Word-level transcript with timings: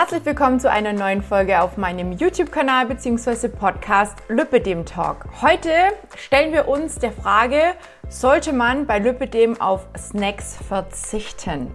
Herzlich 0.00 0.24
willkommen 0.24 0.60
zu 0.60 0.70
einer 0.70 0.92
neuen 0.92 1.22
Folge 1.24 1.60
auf 1.60 1.76
meinem 1.76 2.12
YouTube-Kanal 2.12 2.86
bzw. 2.86 3.48
Podcast 3.48 4.16
Lüppedem 4.28 4.86
Talk. 4.86 5.26
Heute 5.42 5.72
stellen 6.16 6.52
wir 6.52 6.68
uns 6.68 7.00
der 7.00 7.10
Frage, 7.10 7.74
sollte 8.08 8.52
man 8.52 8.86
bei 8.86 9.00
Lüppedem 9.00 9.60
auf 9.60 9.88
Snacks 9.98 10.56
verzichten? 10.56 11.72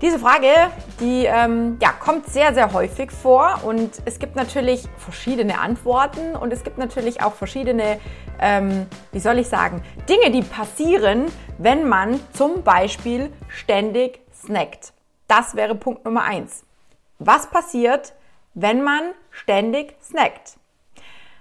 Diese 0.00 0.18
Frage, 0.18 0.48
die 0.98 1.26
ähm, 1.26 1.76
ja, 1.82 1.90
kommt 1.90 2.26
sehr, 2.26 2.54
sehr 2.54 2.72
häufig 2.72 3.10
vor 3.10 3.60
und 3.64 3.90
es 4.06 4.18
gibt 4.18 4.34
natürlich 4.34 4.84
verschiedene 4.96 5.58
Antworten 5.58 6.36
und 6.36 6.54
es 6.54 6.64
gibt 6.64 6.78
natürlich 6.78 7.22
auch 7.22 7.34
verschiedene, 7.34 8.00
ähm, 8.40 8.86
wie 9.12 9.20
soll 9.20 9.38
ich 9.38 9.48
sagen, 9.48 9.82
Dinge, 10.08 10.30
die 10.30 10.40
passieren, 10.40 11.26
wenn 11.58 11.86
man 11.86 12.18
zum 12.32 12.62
Beispiel 12.62 13.30
ständig 13.48 14.20
snackt. 14.34 14.94
Das 15.28 15.54
wäre 15.54 15.74
Punkt 15.74 16.06
Nummer 16.06 16.22
eins. 16.22 16.65
Was 17.18 17.48
passiert, 17.48 18.12
wenn 18.54 18.82
man 18.82 19.12
ständig 19.30 19.96
snackt? 20.02 20.58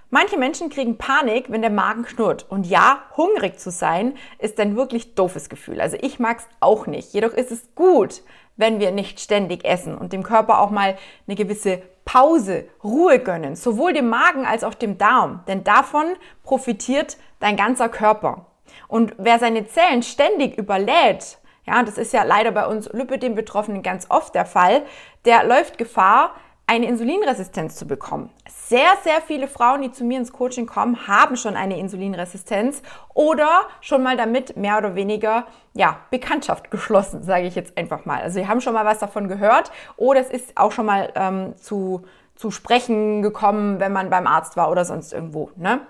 Manche 0.09 0.38
Menschen 0.38 0.70
kriegen 0.70 0.97
Panik, 0.97 1.52
wenn 1.52 1.61
der 1.61 1.71
Magen 1.71 2.03
knurrt. 2.03 2.45
Und 2.49 2.66
ja, 2.66 3.03
hungrig 3.17 3.59
zu 3.59 3.71
sein 3.71 4.13
ist 4.39 4.59
ein 4.59 4.77
wirklich 4.77 5.16
doofes 5.16 5.49
Gefühl. 5.49 5.81
Also 5.81 5.97
ich 5.99 6.19
mag 6.19 6.39
es 6.39 6.47
auch 6.61 6.88
nicht. 6.88 7.13
Jedoch 7.13 7.33
ist 7.33 7.52
es 7.52 7.75
gut, 7.75 8.21
wenn 8.55 8.80
wir 8.80 8.91
nicht 8.91 9.19
ständig 9.19 9.66
essen 9.66 9.97
und 9.97 10.13
dem 10.13 10.23
Körper 10.23 10.61
auch 10.61 10.69
mal 10.69 10.95
eine 11.27 11.35
gewisse 11.35 11.81
Pause, 12.05 12.66
Ruhe 12.83 13.19
gönnen. 13.19 13.57
Sowohl 13.57 13.91
dem 13.91 14.07
Magen 14.07 14.45
als 14.45 14.63
auch 14.63 14.75
dem 14.75 14.97
Darm. 14.97 15.44
Denn 15.47 15.66
davon 15.66 16.05
profitiert 16.44 17.17
dein 17.41 17.57
ganzer 17.57 17.89
Körper. 17.89 18.45
Und 18.88 19.16
wer 19.17 19.39
seine 19.39 19.67
Zellen 19.67 20.03
ständig 20.03 20.57
überlädt, 20.57 21.39
ja, 21.65 21.83
das 21.83 21.97
ist 21.97 22.13
ja 22.13 22.23
leider 22.23 22.51
bei 22.51 22.67
uns 22.67 22.89
Lipidem-Betroffenen 22.91 23.83
ganz 23.83 24.07
oft 24.09 24.35
der 24.35 24.45
Fall, 24.45 24.83
der 25.25 25.43
läuft 25.43 25.77
Gefahr, 25.77 26.31
eine 26.67 26.88
Insulinresistenz 26.88 27.75
zu 27.75 27.85
bekommen. 27.85 28.31
Sehr, 28.47 28.89
sehr 29.03 29.21
viele 29.21 29.47
Frauen, 29.47 29.83
die 29.83 29.91
zu 29.91 30.03
mir 30.03 30.17
ins 30.17 30.33
Coaching 30.33 30.66
kommen, 30.66 31.07
haben 31.07 31.35
schon 31.35 31.55
eine 31.55 31.77
Insulinresistenz 31.77 32.81
oder 33.13 33.67
schon 33.81 34.02
mal 34.02 34.17
damit 34.17 34.57
mehr 34.57 34.80
oder 34.80 34.95
weniger 34.95 35.45
ja, 35.73 35.99
Bekanntschaft 36.09 36.72
geschlossen, 36.72 37.22
sage 37.22 37.45
ich 37.45 37.53
jetzt 37.53 37.77
einfach 37.77 38.05
mal. 38.05 38.22
Also 38.22 38.39
sie 38.39 38.47
haben 38.47 38.61
schon 38.61 38.73
mal 38.73 38.85
was 38.85 38.97
davon 38.97 39.27
gehört 39.27 39.72
oder 39.95 40.19
es 40.19 40.29
ist 40.29 40.57
auch 40.57 40.72
schon 40.72 40.88
mal 40.88 41.11
ähm, 41.16 41.55
zu, 41.57 42.03
zu 42.35 42.50
sprechen 42.50 43.22
gekommen, 43.22 43.79
wenn 43.79 43.94
man 43.94 44.09
beim 44.09 44.25
Arzt 44.25 44.57
war 44.57 44.72
oder 44.72 44.85
sonst 44.85 45.13
irgendwo. 45.13 45.52
Ne? 45.55 45.81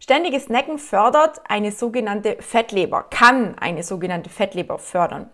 Ständiges 0.00 0.44
Snacken 0.44 0.78
fördert 0.78 1.40
eine 1.48 1.72
sogenannte 1.72 2.36
Fettleber, 2.40 3.04
kann 3.10 3.56
eine 3.58 3.82
sogenannte 3.82 4.30
Fettleber 4.30 4.78
fördern. 4.78 5.28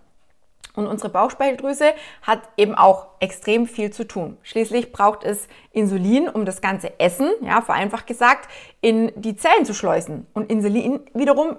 Und 0.75 0.87
unsere 0.89 1.09
Bauchspeicheldrüse 1.09 1.95
hat 2.23 2.41
eben 2.57 2.75
auch 2.75 3.07
extrem 3.21 3.67
viel 3.67 3.93
zu 3.93 4.09
tun. 4.09 4.39
Schließlich 4.43 4.91
braucht 4.91 5.23
es 5.23 5.47
Insulin, 5.71 6.29
um 6.29 6.45
das 6.45 6.61
ganze 6.61 6.99
Essen, 6.99 7.31
ja, 7.43 7.61
vereinfacht 7.61 8.07
gesagt, 8.09 8.51
in 8.81 9.13
die 9.15 9.37
Zellen 9.37 9.65
zu 9.65 9.75
schleusen. 9.75 10.27
Und 10.33 10.51
Insulin 10.51 11.01
wiederum 11.13 11.57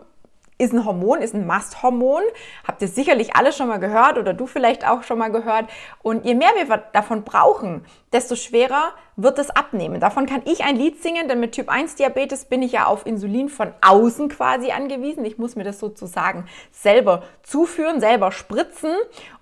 ist 0.58 0.74
ein 0.74 0.86
Hormon, 0.86 1.22
ist 1.22 1.34
ein 1.34 1.46
Masthormon. 1.46 2.24
Habt 2.66 2.82
ihr 2.82 2.88
sicherlich 2.88 3.36
alle 3.36 3.52
schon 3.52 3.68
mal 3.68 3.80
gehört 3.80 4.18
oder 4.18 4.34
du 4.34 4.48
vielleicht 4.48 4.88
auch 4.88 5.04
schon 5.04 5.18
mal 5.18 5.32
gehört. 5.32 5.70
Und 6.02 6.26
je 6.26 6.36
mehr 6.36 6.52
wir 6.56 6.78
davon 6.94 7.24
brauchen, 7.24 7.86
desto 8.14 8.36
schwerer 8.36 8.94
wird 9.18 9.40
es 9.40 9.50
abnehmen. 9.50 10.00
Davon 10.00 10.26
kann 10.26 10.42
ich 10.46 10.64
ein 10.64 10.76
Lied 10.76 11.02
singen, 11.02 11.28
denn 11.28 11.40
mit 11.40 11.54
Typ 11.54 11.70
1 11.70 11.96
Diabetes 11.96 12.46
bin 12.46 12.62
ich 12.62 12.74
ja 12.74 12.86
auf 12.86 13.06
Insulin 13.06 13.50
von 13.50 13.74
außen 13.82 14.30
quasi 14.30 14.72
angewiesen. 14.72 15.26
Ich 15.26 15.38
muss 15.38 15.56
mir 15.56 15.64
das 15.64 15.80
sozusagen 15.80 16.46
selber 16.72 17.24
zuführen, 17.44 18.00
selber 18.00 18.32
spritzen. 18.32 18.94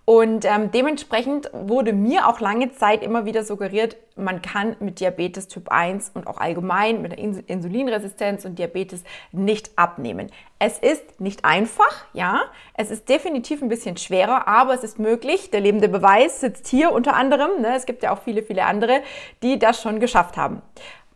Und 0.06 0.44
ähm, 0.44 0.70
dementsprechend 0.70 1.50
wurde 1.54 1.94
mir 1.94 2.28
auch 2.28 2.42
lange 2.42 2.74
Zeit 2.74 3.04
immer 3.04 3.26
wieder 3.26 3.44
suggeriert, 3.46 3.96
man 4.18 4.42
kann 4.42 4.76
mit 4.80 5.00
Diabetes 5.00 5.48
Typ 5.48 5.70
1 5.70 6.12
und 6.14 6.28
auch 6.28 6.38
allgemein 6.38 7.02
mit 7.02 7.14
der 7.14 7.20
Insulinresistenz 7.20 8.44
und 8.44 8.60
Diabetes 8.60 9.04
nicht 9.32 9.72
abnehmen. 9.78 10.30
Es 10.60 10.78
ist 10.78 11.22
nicht 11.22 11.46
einfach, 11.46 12.06
ja, 12.12 12.42
es 12.74 12.92
ist 12.92 13.08
definitiv 13.08 13.62
ein 13.62 13.70
bisschen 13.70 13.96
schwerer, 13.96 14.48
aber 14.48 14.74
es 14.74 14.84
ist 14.84 15.00
möglich. 15.00 15.52
Der 15.52 15.62
lebende 15.62 15.88
Beweis 15.88 16.42
sitzt 16.42 16.68
hier 16.68 16.92
unter 16.92 17.16
anderem. 17.16 17.62
Ne? 17.62 17.74
Es 17.76 17.86
gibt 17.86 18.04
ja 18.04 18.14
auch 18.14 18.22
viele, 18.22 18.44
viele 18.44 18.66
andere, 18.66 19.02
die 19.42 19.58
das 19.58 19.82
schon 19.82 20.02
geschafft 20.02 20.36
haben. 20.36 20.62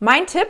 Mein 0.00 0.26
Tipp, 0.26 0.48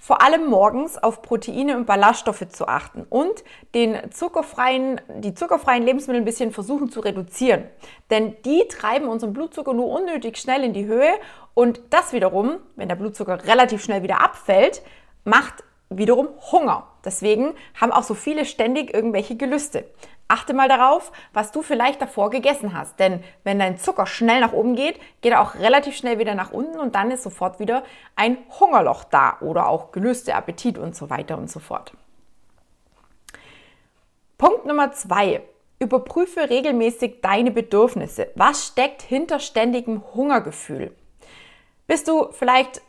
vor 0.00 0.22
allem 0.22 0.46
morgens 0.46 0.96
auf 0.96 1.20
Proteine 1.20 1.76
und 1.76 1.86
Ballaststoffe 1.86 2.48
zu 2.48 2.66
achten 2.66 3.06
und 3.10 3.44
den 3.74 4.10
zuckerfreien, 4.10 4.98
die 5.18 5.34
zuckerfreien 5.34 5.84
Lebensmittel 5.84 6.22
ein 6.22 6.24
bisschen 6.24 6.52
versuchen 6.52 6.90
zu 6.90 7.00
reduzieren. 7.00 7.64
Denn 8.08 8.34
die 8.46 8.66
treiben 8.68 9.08
unseren 9.08 9.34
Blutzucker 9.34 9.74
nur 9.74 9.88
unnötig 9.88 10.38
schnell 10.38 10.64
in 10.64 10.72
die 10.72 10.86
Höhe 10.86 11.12
und 11.52 11.82
das 11.90 12.14
wiederum, 12.14 12.56
wenn 12.76 12.88
der 12.88 12.96
Blutzucker 12.96 13.44
relativ 13.44 13.84
schnell 13.84 14.02
wieder 14.02 14.22
abfällt, 14.22 14.82
macht 15.24 15.64
wiederum 15.90 16.28
Hunger. 16.52 16.86
Deswegen 17.04 17.54
haben 17.78 17.92
auch 17.92 18.04
so 18.04 18.14
viele 18.14 18.44
ständig 18.44 18.94
irgendwelche 18.94 19.36
Gelüste. 19.36 19.84
Achte 20.28 20.54
mal 20.54 20.68
darauf, 20.68 21.10
was 21.32 21.50
du 21.50 21.60
vielleicht 21.60 22.00
davor 22.00 22.30
gegessen 22.30 22.72
hast. 22.72 23.00
Denn 23.00 23.24
wenn 23.42 23.58
dein 23.58 23.78
Zucker 23.78 24.06
schnell 24.06 24.40
nach 24.40 24.52
oben 24.52 24.76
geht, 24.76 25.00
geht 25.20 25.32
er 25.32 25.40
auch 25.40 25.56
relativ 25.56 25.96
schnell 25.96 26.20
wieder 26.20 26.36
nach 26.36 26.52
unten 26.52 26.78
und 26.78 26.94
dann 26.94 27.10
ist 27.10 27.24
sofort 27.24 27.58
wieder 27.58 27.82
ein 28.14 28.38
Hungerloch 28.60 29.02
da 29.02 29.38
oder 29.40 29.68
auch 29.68 29.90
Gelüste, 29.90 30.36
Appetit 30.36 30.78
und 30.78 30.94
so 30.94 31.10
weiter 31.10 31.36
und 31.36 31.50
so 31.50 31.58
fort. 31.58 31.92
Punkt 34.38 34.66
Nummer 34.66 34.92
zwei. 34.92 35.42
Überprüfe 35.80 36.48
regelmäßig 36.48 37.22
deine 37.22 37.50
Bedürfnisse. 37.50 38.28
Was 38.36 38.68
steckt 38.68 39.02
hinter 39.02 39.40
ständigem 39.40 40.02
Hungergefühl? 40.14 40.94
Bist 41.86 42.06
du 42.06 42.28
vielleicht 42.30 42.82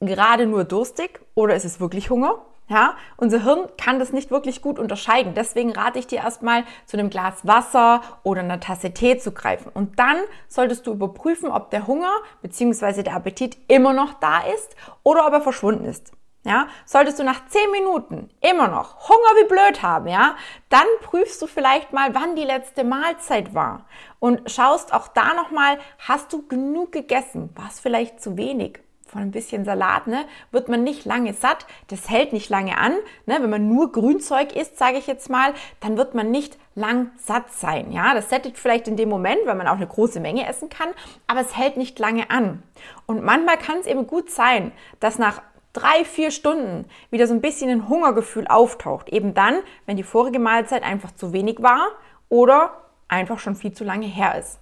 gerade 0.00 0.46
nur 0.46 0.64
durstig 0.64 1.20
oder 1.34 1.54
ist 1.54 1.64
es 1.64 1.80
wirklich 1.80 2.10
Hunger? 2.10 2.42
Ja, 2.70 2.96
unser 3.16 3.42
Hirn 3.44 3.66
kann 3.78 3.98
das 3.98 4.12
nicht 4.12 4.30
wirklich 4.30 4.60
gut 4.60 4.78
unterscheiden. 4.78 5.32
Deswegen 5.34 5.72
rate 5.72 5.98
ich 5.98 6.06
dir 6.06 6.18
erstmal 6.18 6.64
zu 6.84 6.98
einem 6.98 7.08
Glas 7.08 7.46
Wasser 7.46 8.02
oder 8.24 8.42
einer 8.42 8.60
Tasse 8.60 8.92
Tee 8.92 9.16
zu 9.16 9.32
greifen. 9.32 9.70
Und 9.72 9.98
dann 9.98 10.18
solltest 10.48 10.86
du 10.86 10.92
überprüfen, 10.92 11.50
ob 11.50 11.70
der 11.70 11.86
Hunger 11.86 12.12
bzw. 12.42 13.02
der 13.02 13.14
Appetit 13.14 13.56
immer 13.68 13.94
noch 13.94 14.14
da 14.14 14.40
ist 14.40 14.76
oder 15.02 15.26
ob 15.26 15.32
er 15.32 15.40
verschwunden 15.40 15.86
ist. 15.86 16.12
Ja, 16.44 16.68
solltest 16.84 17.18
du 17.18 17.24
nach 17.24 17.46
10 17.46 17.70
Minuten 17.72 18.30
immer 18.40 18.68
noch 18.68 19.08
Hunger 19.08 19.40
wie 19.42 19.48
blöd 19.48 19.82
haben, 19.82 20.06
ja, 20.06 20.36
dann 20.68 20.86
prüfst 21.02 21.42
du 21.42 21.46
vielleicht 21.46 21.92
mal, 21.92 22.14
wann 22.14 22.36
die 22.36 22.44
letzte 22.44 22.84
Mahlzeit 22.84 23.54
war 23.54 23.86
und 24.18 24.50
schaust 24.50 24.94
auch 24.94 25.08
da 25.08 25.34
nochmal, 25.34 25.78
hast 25.98 26.32
du 26.32 26.46
genug 26.46 26.92
gegessen? 26.92 27.50
War 27.54 27.68
es 27.68 27.80
vielleicht 27.80 28.22
zu 28.22 28.36
wenig? 28.36 28.80
Von 29.08 29.22
ein 29.22 29.30
bisschen 29.30 29.64
Salat, 29.64 30.06
ne, 30.06 30.24
wird 30.50 30.68
man 30.68 30.84
nicht 30.84 31.04
lange 31.04 31.32
satt. 31.32 31.66
Das 31.88 32.08
hält 32.08 32.32
nicht 32.32 32.50
lange 32.50 32.78
an. 32.78 32.92
Ne? 33.26 33.38
Wenn 33.40 33.50
man 33.50 33.68
nur 33.68 33.92
Grünzeug 33.92 34.54
isst, 34.54 34.78
sage 34.78 34.98
ich 34.98 35.06
jetzt 35.06 35.30
mal, 35.30 35.54
dann 35.80 35.96
wird 35.96 36.14
man 36.14 36.30
nicht 36.30 36.58
lang 36.74 37.10
satt 37.18 37.52
sein. 37.52 37.92
Ja, 37.92 38.14
das 38.14 38.30
sättigt 38.30 38.58
vielleicht 38.58 38.88
in 38.88 38.96
dem 38.96 39.08
Moment, 39.08 39.40
weil 39.44 39.56
man 39.56 39.66
auch 39.66 39.76
eine 39.76 39.86
große 39.86 40.20
Menge 40.20 40.46
essen 40.46 40.68
kann, 40.68 40.88
aber 41.26 41.40
es 41.40 41.56
hält 41.56 41.76
nicht 41.76 41.98
lange 41.98 42.30
an. 42.30 42.62
Und 43.06 43.24
manchmal 43.24 43.58
kann 43.58 43.78
es 43.78 43.86
eben 43.86 44.06
gut 44.06 44.30
sein, 44.30 44.72
dass 45.00 45.18
nach 45.18 45.42
drei, 45.72 46.04
vier 46.04 46.30
Stunden 46.30 46.86
wieder 47.10 47.26
so 47.26 47.34
ein 47.34 47.40
bisschen 47.40 47.70
ein 47.70 47.88
Hungergefühl 47.88 48.46
auftaucht. 48.46 49.08
Eben 49.08 49.34
dann, 49.34 49.60
wenn 49.86 49.96
die 49.96 50.02
vorige 50.02 50.38
Mahlzeit 50.38 50.82
einfach 50.82 51.12
zu 51.12 51.32
wenig 51.32 51.62
war 51.62 51.88
oder 52.28 52.84
einfach 53.08 53.38
schon 53.38 53.56
viel 53.56 53.72
zu 53.72 53.84
lange 53.84 54.06
her 54.06 54.38
ist. 54.38 54.58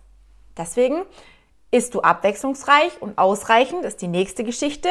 Deswegen 0.57 1.05
Isst 1.77 1.95
du 1.95 2.01
abwechslungsreich 2.01 3.03
und 3.03 3.19
ausreichend, 3.19 3.85
ist 3.85 4.01
die 4.01 4.09
nächste 4.09 4.45
Geschichte. 4.45 4.89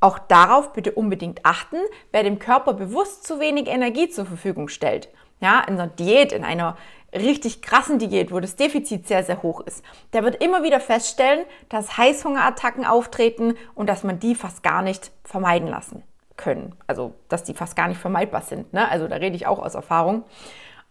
Auch 0.00 0.18
darauf 0.18 0.72
bitte 0.72 0.92
unbedingt 0.92 1.44
achten, 1.44 1.76
wer 2.12 2.22
dem 2.22 2.38
Körper 2.38 2.72
bewusst 2.72 3.26
zu 3.26 3.40
wenig 3.40 3.68
Energie 3.68 4.08
zur 4.08 4.24
Verfügung 4.24 4.68
stellt. 4.68 5.10
Ja, 5.40 5.60
in 5.60 5.74
einer 5.74 5.86
Diät, 5.86 6.32
in 6.32 6.42
einer 6.42 6.78
richtig 7.12 7.60
krassen 7.60 7.98
Diät, 7.98 8.32
wo 8.32 8.40
das 8.40 8.56
Defizit 8.56 9.06
sehr, 9.06 9.22
sehr 9.22 9.42
hoch 9.42 9.60
ist, 9.60 9.84
der 10.14 10.24
wird 10.24 10.42
immer 10.42 10.62
wieder 10.62 10.80
feststellen, 10.80 11.44
dass 11.68 11.98
Heißhungerattacken 11.98 12.86
auftreten 12.86 13.58
und 13.74 13.86
dass 13.90 14.02
man 14.02 14.18
die 14.18 14.34
fast 14.34 14.62
gar 14.62 14.80
nicht 14.80 15.10
vermeiden 15.24 15.68
lassen 15.68 16.04
können. 16.38 16.74
Also, 16.86 17.12
dass 17.28 17.44
die 17.44 17.52
fast 17.52 17.76
gar 17.76 17.88
nicht 17.88 18.00
vermeidbar 18.00 18.40
sind. 18.40 18.72
Ne? 18.72 18.88
Also, 18.88 19.08
da 19.08 19.16
rede 19.16 19.36
ich 19.36 19.46
auch 19.46 19.58
aus 19.58 19.74
Erfahrung. 19.74 20.24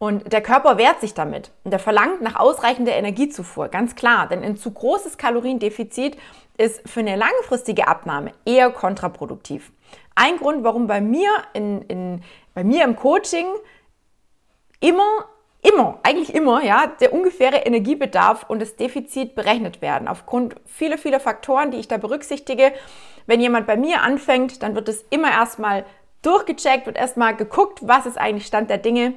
Und 0.04 0.34
der 0.34 0.42
Körper 0.42 0.78
wehrt 0.78 1.00
sich 1.00 1.14
damit. 1.14 1.52
Und 1.64 1.72
der 1.72 1.80
verlangt 1.80 2.22
nach 2.22 2.36
ausreichender 2.36 2.92
Energiezufuhr, 2.92 3.70
ganz 3.70 3.96
klar. 3.96 4.28
Denn 4.28 4.44
ein 4.44 4.58
zu 4.58 4.70
großes 4.70 5.18
Kaloriendefizit 5.18 6.18
ist 6.58 6.82
für 6.90 7.00
eine 7.00 7.16
langfristige 7.16 7.88
Abnahme 7.88 8.34
eher 8.44 8.70
kontraproduktiv. 8.72 9.72
Ein 10.14 10.36
Grund, 10.36 10.66
warum 10.66 10.88
bei 10.88 11.00
mir, 11.00 11.30
in, 11.54 11.84
in, 11.84 12.22
bei 12.54 12.66
mir 12.66 12.84
im 12.84 12.98
Coaching 12.98 13.46
immer, 14.82 15.08
immer, 15.62 16.00
eigentlich 16.04 16.36
immer, 16.36 16.62
ja, 16.66 16.88
der 17.00 17.14
ungefähre 17.14 17.60
Energiebedarf 17.60 18.44
und 18.50 18.62
das 18.62 18.76
Defizit 18.76 19.36
berechnet 19.36 19.82
werden. 19.82 20.10
Aufgrund 20.10 20.58
vieler, 20.66 20.98
vieler 20.98 21.22
Faktoren, 21.22 21.72
die 21.72 21.78
ich 21.78 21.88
da 21.88 21.96
berücksichtige. 21.96 22.74
Wenn 23.26 23.40
jemand 23.40 23.68
bei 23.68 23.78
mir 23.78 24.02
anfängt, 24.02 24.64
dann 24.64 24.76
wird 24.76 24.90
es 24.90 25.06
immer 25.12 25.32
erstmal 25.32 25.86
durchgecheckt, 26.24 26.88
wird 26.88 26.98
erstmal 26.98 27.38
geguckt, 27.38 27.80
was 27.84 28.06
ist 28.06 28.18
eigentlich 28.18 28.46
Stand 28.46 28.70
der 28.70 28.80
Dinge 28.80 29.14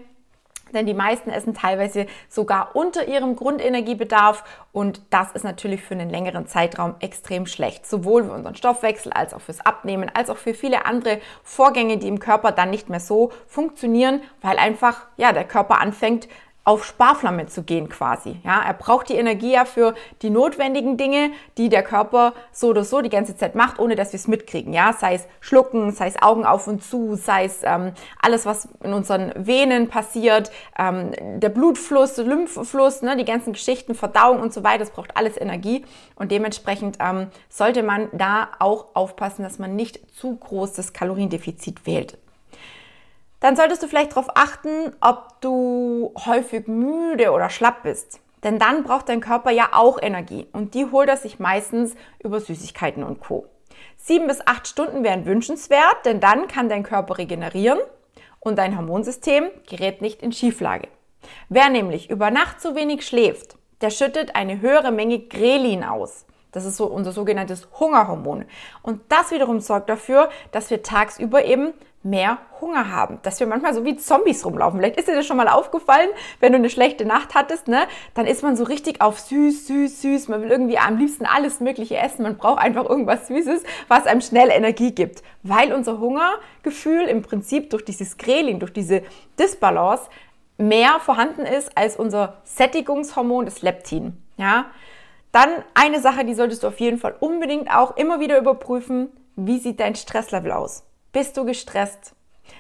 denn 0.77 0.87
die 0.87 0.95
meisten 0.95 1.31
essen 1.31 1.55
teilweise 1.55 2.07
sogar 2.29 2.77
unter 2.77 3.09
ihrem 3.09 3.35
Grundenergiebedarf 3.35 4.45
und 4.73 5.01
das 5.11 5.33
ist 5.33 5.45
natürlich 5.45 5.83
für 5.83 5.95
einen 5.95 6.11
längeren 6.11 6.47
Zeitraum 6.47 6.95
extrem 7.01 7.47
schlecht, 7.47 7.87
sowohl 7.87 8.25
für 8.25 8.33
unseren 8.33 8.55
Stoffwechsel 8.55 9.13
als 9.13 9.35
auch 9.35 9.41
fürs 9.41 9.65
Abnehmen, 9.65 10.11
als 10.15 10.31
auch 10.31 10.37
für 10.37 10.55
viele 10.55 10.87
andere 10.87 11.21
Vorgänge, 11.43 11.97
die 11.99 12.09
im 12.09 12.21
Körper 12.21 12.53
dann 12.53 12.71
nicht 12.71 12.89
mehr 12.89 13.01
so 13.01 13.33
funktionieren, 13.47 14.21
weil 14.43 14.59
einfach 14.59 15.07
ja 15.17 15.33
der 15.33 15.45
Körper 15.45 15.81
anfängt 15.81 16.29
auf 16.67 16.85
Sparflamme 16.85 17.47
zu 17.47 17.63
gehen 17.63 17.89
quasi. 17.89 18.41
Ja, 18.45 18.61
er 18.61 18.75
braucht 18.75 19.09
die 19.09 19.15
Energie 19.15 19.53
ja 19.53 19.65
für 19.65 19.95
die 20.23 20.31
notwendigen 20.31 20.97
Dinge, 20.97 21.31
die 21.57 21.69
der 21.69 21.85
Körper 21.85 22.35
so 22.51 22.69
oder 22.69 22.83
so 22.83 23.03
die 23.03 23.09
ganze 23.09 23.37
Zeit 23.37 23.55
macht, 23.55 23.79
ohne 23.79 23.95
dass 23.95 24.13
wir 24.13 24.19
es 24.19 24.27
mitkriegen. 24.27 24.73
Ja, 24.73 24.93
sei 24.93 25.15
es 25.15 25.29
Schlucken, 25.39 25.93
sei 25.93 26.09
es 26.09 26.21
Augen 26.21 26.45
auf 26.45 26.67
und 26.67 26.83
zu, 26.83 27.15
sei 27.15 27.45
es 27.45 27.61
ähm, 27.63 27.93
alles, 28.21 28.47
was 28.47 28.69
in 28.83 28.93
unseren 28.95 29.33
Venen 29.37 29.89
passiert, 29.89 30.51
ähm, 30.77 31.13
der 31.41 31.51
Blutfluss, 31.51 32.15
der 32.15 32.25
Lymphfluss, 32.25 33.01
ne, 33.01 33.17
die 33.17 33.25
ganzen 33.25 33.53
Geschichten, 33.53 33.95
Verdauung 33.95 34.41
und 34.41 34.53
so 34.53 34.65
weiter. 34.65 34.81
Das 34.81 34.91
braucht 34.91 35.17
alles 35.17 35.41
Energie 35.41 35.85
und 36.17 36.33
dementsprechend 36.33 36.99
ähm, 36.99 37.29
sollte 37.49 37.85
man 37.85 38.09
da 38.13 38.49
auch 38.59 38.87
aufpassen, 38.95 39.45
dass 39.45 39.61
man 39.61 39.77
nicht 39.77 40.01
zu 40.19 40.35
groß 40.35 40.73
das 40.73 40.93
Kaloriendefizit 40.93 41.87
wählt 41.87 42.19
dann 43.47 43.55
solltest 43.55 43.81
du 43.81 43.87
vielleicht 43.87 44.11
darauf 44.11 44.27
achten, 44.35 44.91
ob 45.01 45.41
du 45.41 46.13
häufig 46.27 46.67
müde 46.67 47.31
oder 47.31 47.49
schlapp 47.49 47.85
bist. 47.85 48.19
Denn 48.43 48.59
dann 48.59 48.83
braucht 48.83 49.09
dein 49.09 49.21
Körper 49.21 49.53
ja 49.53 49.69
auch 49.71 50.03
Energie 50.03 50.49
und 50.53 50.75
die 50.75 50.91
holt 50.91 51.09
er 51.09 51.17
sich 51.17 51.39
meistens 51.39 51.95
über 52.19 52.41
Süßigkeiten 52.41 53.05
und 53.05 53.21
Co. 53.21 53.47
Sieben 53.99 54.27
bis 54.27 54.45
acht 54.45 54.67
Stunden 54.67 55.05
wären 55.05 55.27
wünschenswert, 55.27 56.05
denn 56.07 56.19
dann 56.19 56.49
kann 56.49 56.69
dein 56.69 56.83
Körper 56.83 57.19
regenerieren 57.19 57.79
und 58.41 58.59
dein 58.59 58.77
Hormonsystem 58.77 59.45
gerät 59.71 60.03
nicht 60.03 60.23
in 60.23 60.33
Schieflage. 60.33 60.89
Wer 61.49 61.69
nämlich 61.69 62.11
über 62.11 62.33
Nacht 62.33 62.61
zu 62.61 62.75
wenig 62.75 63.07
schläft, 63.07 63.55
der 63.81 63.91
schüttet 63.91 64.35
eine 64.35 64.61
höhere 64.61 64.91
Menge 64.91 65.21
Grelin 65.21 65.85
aus. 65.85 66.27
Das 66.51 66.65
ist 66.65 66.79
so 66.79 66.87
unser 66.87 67.13
sogenanntes 67.13 67.69
Hungerhormon. 67.79 68.47
Und 68.83 69.03
das 69.09 69.31
wiederum 69.31 69.61
sorgt 69.61 69.89
dafür, 69.89 70.31
dass 70.51 70.69
wir 70.71 70.83
tagsüber 70.83 71.45
eben 71.45 71.75
mehr 72.03 72.39
Hunger 72.61 72.91
haben, 72.91 73.19
dass 73.23 73.41
wir 73.41 73.47
manchmal 73.47 73.75
so 73.75 73.85
wie 73.85 73.97
Zombies 73.97 74.45
rumlaufen. 74.45 74.79
Vielleicht 74.79 74.97
ist 74.97 75.09
dir 75.09 75.15
das 75.15 75.27
schon 75.27 75.37
mal 75.37 75.49
aufgefallen, 75.49 76.09
wenn 76.41 76.53
du 76.53 76.59
eine 76.59 76.71
schlechte 76.71 77.05
Nacht 77.05 77.35
hattest, 77.35 77.69
ne? 77.69 77.87
Dann 78.15 78.27
ist 78.27 78.43
man 78.43 78.57
so 78.57 78.65
richtig 78.65 79.01
auf 79.01 79.19
süß, 79.19 79.67
süß, 79.67 80.03
süß. 80.03 80.29
Man 80.29 80.43
will 80.43 80.51
irgendwie 80.51 80.79
am 80.79 80.99
liebsten 80.99 81.27
alles 81.27 81.61
Mögliche 81.61 81.97
essen. 81.97 82.23
Man 82.23 82.37
braucht 82.37 82.61
einfach 82.61 82.89
irgendwas 82.89 83.27
Süßes, 83.27 83.63
was 83.89 84.07
einem 84.07 84.21
schnell 84.21 84.51
Energie 84.51 84.93
gibt, 84.93 85.23
weil 85.43 85.73
unser 85.73 85.99
Hungergefühl 85.99 87.03
im 87.03 87.23
Prinzip 87.23 87.71
durch 87.71 87.85
dieses 87.85 88.17
Grelin, 88.17 88.61
durch 88.61 88.73
diese 88.73 89.03
Disbalance 89.39 90.09
mehr 90.59 91.01
vorhanden 91.01 91.43
ist 91.43 91.77
als 91.77 91.97
unser 91.97 92.39
Sättigungshormon, 92.45 93.45
das 93.45 93.63
Leptin. 93.63 94.23
Ja? 94.37 94.67
Dann 95.33 95.51
eine 95.75 96.01
Sache, 96.01 96.25
die 96.25 96.35
solltest 96.35 96.63
du 96.63 96.69
auf 96.69 96.81
jeden 96.81 96.99
Fall 96.99 97.15
unbedingt 97.21 97.71
auch 97.71 97.97
immer 97.97 98.21
wieder 98.21 98.39
überprüfen. 98.39 99.09
Wie 99.35 99.59
sieht 99.59 99.81
dein 99.81 99.95
Stresslevel 99.95 100.53
aus? 100.53 100.85
Bist 101.17 101.39
du 101.39 101.47
gestresst? 101.47 102.15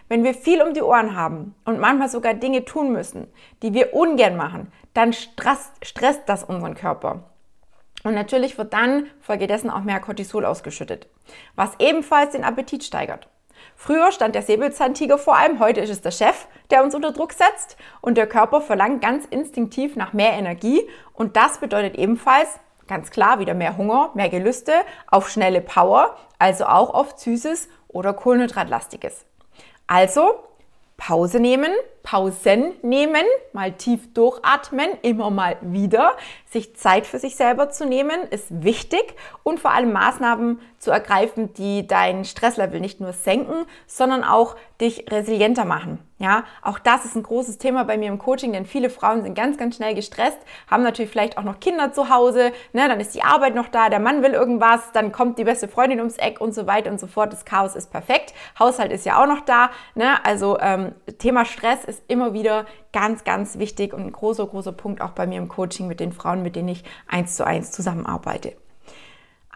Wenn 0.08 0.24
wir 0.24 0.32
viel 0.32 0.62
um 0.62 0.72
die 0.72 0.80
Ohren 0.80 1.14
haben 1.14 1.54
und 1.66 1.78
manchmal 1.78 2.08
sogar 2.08 2.32
Dinge 2.32 2.64
tun 2.64 2.90
müssen, 2.90 3.30
die 3.62 3.74
wir 3.74 3.92
ungern 3.92 4.34
machen, 4.34 4.72
dann 4.94 5.12
stresst, 5.12 5.72
stresst 5.82 6.22
das 6.24 6.42
unseren 6.42 6.74
Körper. 6.74 7.24
Und 8.02 8.14
natürlich 8.14 8.56
wird 8.56 8.72
dann 8.72 9.08
folgedessen 9.20 9.68
auch 9.68 9.82
mehr 9.82 10.00
Cortisol 10.00 10.46
ausgeschüttet, 10.46 11.06
was 11.54 11.72
ebenfalls 11.80 12.32
den 12.32 12.44
Appetit 12.44 12.82
steigert. 12.82 13.28
Früher 13.74 14.10
stand 14.10 14.34
der 14.34 14.40
Säbelzahntiger 14.40 15.18
vor 15.18 15.36
allem, 15.36 15.60
heute 15.60 15.82
ist 15.82 15.90
es 15.90 16.00
der 16.00 16.10
Chef, 16.10 16.48
der 16.70 16.82
uns 16.82 16.94
unter 16.94 17.12
Druck 17.12 17.34
setzt 17.34 17.76
und 18.00 18.16
der 18.16 18.26
Körper 18.26 18.62
verlangt 18.62 19.02
ganz 19.02 19.26
instinktiv 19.26 19.96
nach 19.96 20.14
mehr 20.14 20.32
Energie 20.32 20.80
und 21.12 21.36
das 21.36 21.58
bedeutet 21.58 21.96
ebenfalls 21.96 22.58
ganz 22.88 23.10
klar 23.10 23.38
wieder 23.38 23.54
mehr 23.54 23.76
Hunger, 23.76 24.10
mehr 24.14 24.28
Gelüste 24.28 24.72
auf 25.08 25.28
schnelle 25.28 25.60
Power, 25.60 26.16
also 26.38 26.66
auch 26.66 26.94
auf 26.94 27.14
Süßes 27.16 27.68
oder 27.88 28.12
Kohlenhydratlastiges. 28.12 29.24
Also 29.86 30.44
Pause 30.96 31.40
nehmen, 31.40 31.72
Pausen 32.06 32.72
nehmen, 32.82 33.24
mal 33.52 33.72
tief 33.72 34.14
durchatmen, 34.14 34.88
immer 35.02 35.28
mal 35.30 35.56
wieder. 35.60 36.12
Sich 36.48 36.76
Zeit 36.76 37.04
für 37.04 37.18
sich 37.18 37.34
selber 37.34 37.68
zu 37.68 37.84
nehmen, 37.84 38.22
ist 38.30 38.62
wichtig 38.62 39.14
und 39.42 39.58
vor 39.58 39.72
allem 39.72 39.92
Maßnahmen 39.92 40.60
zu 40.78 40.92
ergreifen, 40.92 41.52
die 41.54 41.84
dein 41.84 42.24
Stresslevel 42.24 42.78
nicht 42.78 43.00
nur 43.00 43.12
senken, 43.12 43.66
sondern 43.88 44.22
auch 44.22 44.54
dich 44.80 45.10
resilienter 45.10 45.64
machen. 45.64 45.98
Ja, 46.18 46.44
auch 46.62 46.78
das 46.78 47.04
ist 47.04 47.14
ein 47.14 47.22
großes 47.22 47.58
Thema 47.58 47.84
bei 47.84 47.98
mir 47.98 48.08
im 48.08 48.18
Coaching, 48.18 48.52
denn 48.52 48.64
viele 48.64 48.88
Frauen 48.88 49.22
sind 49.22 49.34
ganz, 49.34 49.58
ganz 49.58 49.76
schnell 49.76 49.94
gestresst, 49.94 50.38
haben 50.70 50.82
natürlich 50.82 51.10
vielleicht 51.10 51.36
auch 51.36 51.42
noch 51.42 51.60
Kinder 51.60 51.92
zu 51.92 52.08
Hause, 52.08 52.52
ne, 52.72 52.88
dann 52.88 53.00
ist 53.00 53.14
die 53.14 53.22
Arbeit 53.22 53.54
noch 53.54 53.68
da, 53.68 53.90
der 53.90 54.00
Mann 54.00 54.22
will 54.22 54.32
irgendwas, 54.32 54.92
dann 54.92 55.12
kommt 55.12 55.38
die 55.38 55.44
beste 55.44 55.68
Freundin 55.68 55.98
ums 55.98 56.16
Eck 56.16 56.40
und 56.40 56.54
so 56.54 56.66
weiter 56.66 56.90
und 56.90 56.98
so 56.98 57.06
fort. 57.06 57.34
Das 57.34 57.44
Chaos 57.44 57.76
ist 57.76 57.90
perfekt. 57.90 58.32
Haushalt 58.58 58.92
ist 58.92 59.04
ja 59.04 59.22
auch 59.22 59.26
noch 59.26 59.42
da. 59.42 59.70
Ne? 59.94 60.24
Also 60.24 60.58
ähm, 60.58 60.92
Thema 61.18 61.44
Stress 61.44 61.84
ist 61.84 61.95
immer 62.08 62.32
wieder 62.32 62.66
ganz, 62.92 63.24
ganz 63.24 63.58
wichtig 63.58 63.92
und 63.92 64.02
ein 64.02 64.12
großer, 64.12 64.46
großer 64.46 64.72
Punkt 64.72 65.00
auch 65.00 65.10
bei 65.10 65.26
mir 65.26 65.38
im 65.38 65.48
Coaching 65.48 65.86
mit 65.86 66.00
den 66.00 66.12
Frauen, 66.12 66.42
mit 66.42 66.56
denen 66.56 66.68
ich 66.68 66.84
eins 67.08 67.36
zu 67.36 67.46
eins 67.46 67.72
zusammenarbeite. 67.72 68.54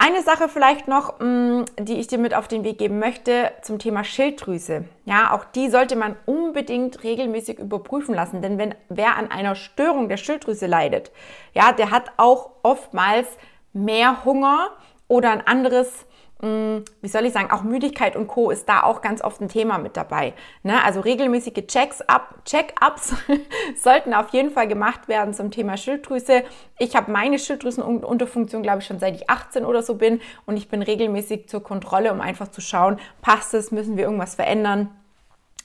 Eine 0.03 0.23
Sache 0.23 0.49
vielleicht 0.49 0.87
noch, 0.87 1.19
mm, 1.19 1.65
die 1.79 1.99
ich 1.99 2.07
dir 2.07 2.17
mit 2.17 2.33
auf 2.33 2.47
den 2.47 2.63
Weg 2.63 2.79
geben 2.79 2.97
möchte 2.97 3.51
zum 3.61 3.77
Thema 3.77 4.03
Schilddrüse. 4.03 4.85
Ja, 5.05 5.31
auch 5.31 5.43
die 5.43 5.69
sollte 5.69 5.95
man 5.95 6.15
unbedingt 6.25 7.03
regelmäßig 7.03 7.59
überprüfen 7.59 8.15
lassen, 8.15 8.41
denn 8.41 8.57
wenn 8.57 8.73
wer 8.89 9.15
an 9.15 9.29
einer 9.29 9.53
Störung 9.53 10.09
der 10.09 10.17
Schilddrüse 10.17 10.65
leidet, 10.65 11.11
ja, 11.53 11.71
der 11.71 11.91
hat 11.91 12.13
auch 12.17 12.49
oftmals 12.63 13.27
mehr 13.73 14.25
Hunger 14.25 14.71
oder 15.07 15.29
ein 15.29 15.45
anderes 15.45 16.07
wie 16.41 17.07
soll 17.07 17.25
ich 17.25 17.33
sagen, 17.33 17.51
auch 17.51 17.61
Müdigkeit 17.63 18.15
und 18.15 18.27
Co. 18.27 18.49
ist 18.49 18.67
da 18.67 18.83
auch 18.83 19.01
ganz 19.01 19.23
oft 19.23 19.41
ein 19.41 19.49
Thema 19.49 19.77
mit 19.77 19.95
dabei. 19.95 20.33
Ne? 20.63 20.83
Also 20.83 21.01
regelmäßige 21.01 21.67
Checks 21.67 22.01
up, 22.01 22.43
Check-ups 22.45 23.15
sollten 23.75 24.13
auf 24.13 24.29
jeden 24.29 24.49
Fall 24.49 24.67
gemacht 24.67 25.07
werden 25.07 25.33
zum 25.33 25.51
Thema 25.51 25.77
Schilddrüse. 25.77 26.43
Ich 26.79 26.95
habe 26.95 27.11
meine 27.11 27.37
Schilddrüsenunterfunktion, 27.37 28.63
glaube 28.63 28.79
ich, 28.79 28.85
schon 28.85 28.99
seit 28.99 29.15
ich 29.15 29.29
18 29.29 29.65
oder 29.65 29.83
so 29.83 29.95
bin 29.95 30.19
und 30.45 30.57
ich 30.57 30.67
bin 30.67 30.81
regelmäßig 30.81 31.47
zur 31.47 31.61
Kontrolle, 31.61 32.11
um 32.11 32.21
einfach 32.21 32.47
zu 32.47 32.61
schauen, 32.61 32.99
passt 33.21 33.53
es, 33.53 33.71
müssen 33.71 33.97
wir 33.97 34.05
irgendwas 34.05 34.35
verändern. 34.35 34.89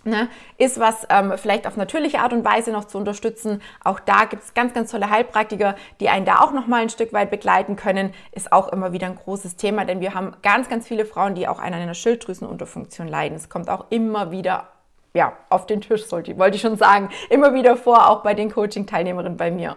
Ne, 0.07 0.29
ist 0.57 0.79
was 0.79 1.05
ähm, 1.11 1.33
vielleicht 1.37 1.67
auf 1.67 1.77
natürliche 1.77 2.21
Art 2.21 2.33
und 2.33 2.45
Weise 2.45 2.71
noch 2.71 2.85
zu 2.85 2.97
unterstützen. 2.97 3.61
Auch 3.83 3.99
da 3.99 4.27
gibt 4.27 4.45
es 4.45 4.55
ganz, 4.55 4.73
ganz 4.73 4.93
tolle 4.93 5.11
Heilpraktiker, 5.11 5.75
die 5.99 6.09
einen 6.09 6.25
da 6.25 6.43
auch 6.43 6.53
noch 6.53 6.69
mal 6.69 6.81
ein 6.81 6.91
Stück 6.91 7.13
weit 7.13 7.29
begleiten 7.29 7.75
können. 7.75 8.15
Ist 8.31 8.53
auch 8.53 8.69
immer 8.69 8.93
wieder 8.93 9.09
ein 9.09 9.17
großes 9.17 9.57
Thema, 9.57 9.85
denn 9.85 10.01
wir 10.01 10.15
haben 10.15 10.37
ganz, 10.43 10.69
ganz 10.69 10.87
viele 10.87 11.07
Frauen, 11.07 11.35
die 11.35 11.49
auch 11.49 11.59
an 11.59 11.75
einer 11.75 11.95
Schilddrüsenunterfunktion 11.95 13.09
leiden. 13.09 13.37
Es 13.37 13.49
kommt 13.49 13.69
auch 13.69 13.87
immer 13.91 14.31
wieder 14.31 14.69
ja, 15.13 15.37
auf 15.49 15.67
den 15.67 15.81
Tisch, 15.81 16.07
sollte, 16.07 16.39
wollte 16.39 16.55
ich 16.55 16.63
schon 16.63 16.77
sagen, 16.77 17.09
immer 17.29 17.53
wieder 17.53 17.77
vor, 17.77 18.09
auch 18.09 18.23
bei 18.23 18.35
den 18.35 18.53
Coaching-Teilnehmerinnen 18.53 19.37
bei 19.37 19.51
mir. 19.51 19.77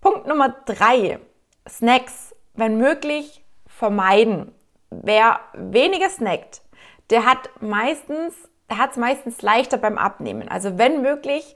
Punkt 0.00 0.28
Nummer 0.28 0.54
drei, 0.64 1.18
Snacks, 1.68 2.36
wenn 2.54 2.78
möglich, 2.78 3.44
vermeiden. 3.66 4.54
Wer 4.90 5.40
weniger 5.54 6.08
snackt, 6.08 6.62
der 7.10 7.24
hat 7.24 7.50
meistens 7.60 8.49
hat 8.78 8.92
es 8.92 8.96
meistens 8.96 9.42
leichter 9.42 9.78
beim 9.78 9.98
Abnehmen. 9.98 10.48
Also 10.48 10.78
wenn 10.78 11.02
möglich, 11.02 11.54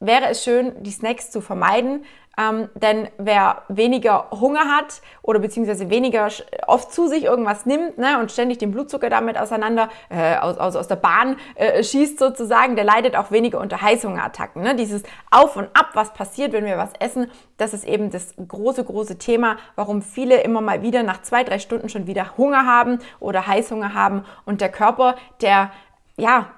wäre 0.00 0.26
es 0.28 0.42
schön, 0.42 0.82
die 0.82 0.90
Snacks 0.90 1.30
zu 1.30 1.40
vermeiden. 1.40 2.04
Ähm, 2.38 2.70
denn 2.74 3.08
wer 3.18 3.62
weniger 3.68 4.30
Hunger 4.30 4.74
hat 4.74 5.02
oder 5.20 5.38
beziehungsweise 5.38 5.90
weniger 5.90 6.28
oft 6.66 6.90
zu 6.90 7.06
sich 7.06 7.24
irgendwas 7.24 7.66
nimmt 7.66 7.98
ne, 7.98 8.18
und 8.18 8.32
ständig 8.32 8.56
den 8.56 8.70
Blutzucker 8.70 9.10
damit 9.10 9.36
auseinander, 9.36 9.90
äh, 10.08 10.36
aus, 10.36 10.56
aus, 10.56 10.76
aus 10.76 10.88
der 10.88 10.96
Bahn 10.96 11.36
äh, 11.56 11.84
schießt 11.84 12.18
sozusagen, 12.18 12.74
der 12.74 12.86
leidet 12.86 13.16
auch 13.16 13.32
weniger 13.32 13.60
unter 13.60 13.82
Heißhungerattacken. 13.82 14.62
Ne? 14.62 14.74
Dieses 14.74 15.02
Auf 15.30 15.56
und 15.56 15.68
Ab, 15.74 15.90
was 15.92 16.14
passiert, 16.14 16.54
wenn 16.54 16.64
wir 16.64 16.78
was 16.78 16.92
essen, 17.00 17.30
das 17.58 17.74
ist 17.74 17.84
eben 17.84 18.10
das 18.10 18.34
große, 18.48 18.82
große 18.82 19.18
Thema, 19.18 19.58
warum 19.76 20.00
viele 20.00 20.40
immer 20.40 20.62
mal 20.62 20.80
wieder 20.80 21.02
nach 21.02 21.20
zwei, 21.20 21.44
drei 21.44 21.58
Stunden 21.58 21.90
schon 21.90 22.06
wieder 22.06 22.38
Hunger 22.38 22.64
haben 22.64 22.98
oder 23.20 23.46
Heißhunger 23.46 23.92
haben 23.92 24.24
und 24.46 24.62
der 24.62 24.70
Körper, 24.70 25.16
der 25.42 25.70
ja, 26.16 26.50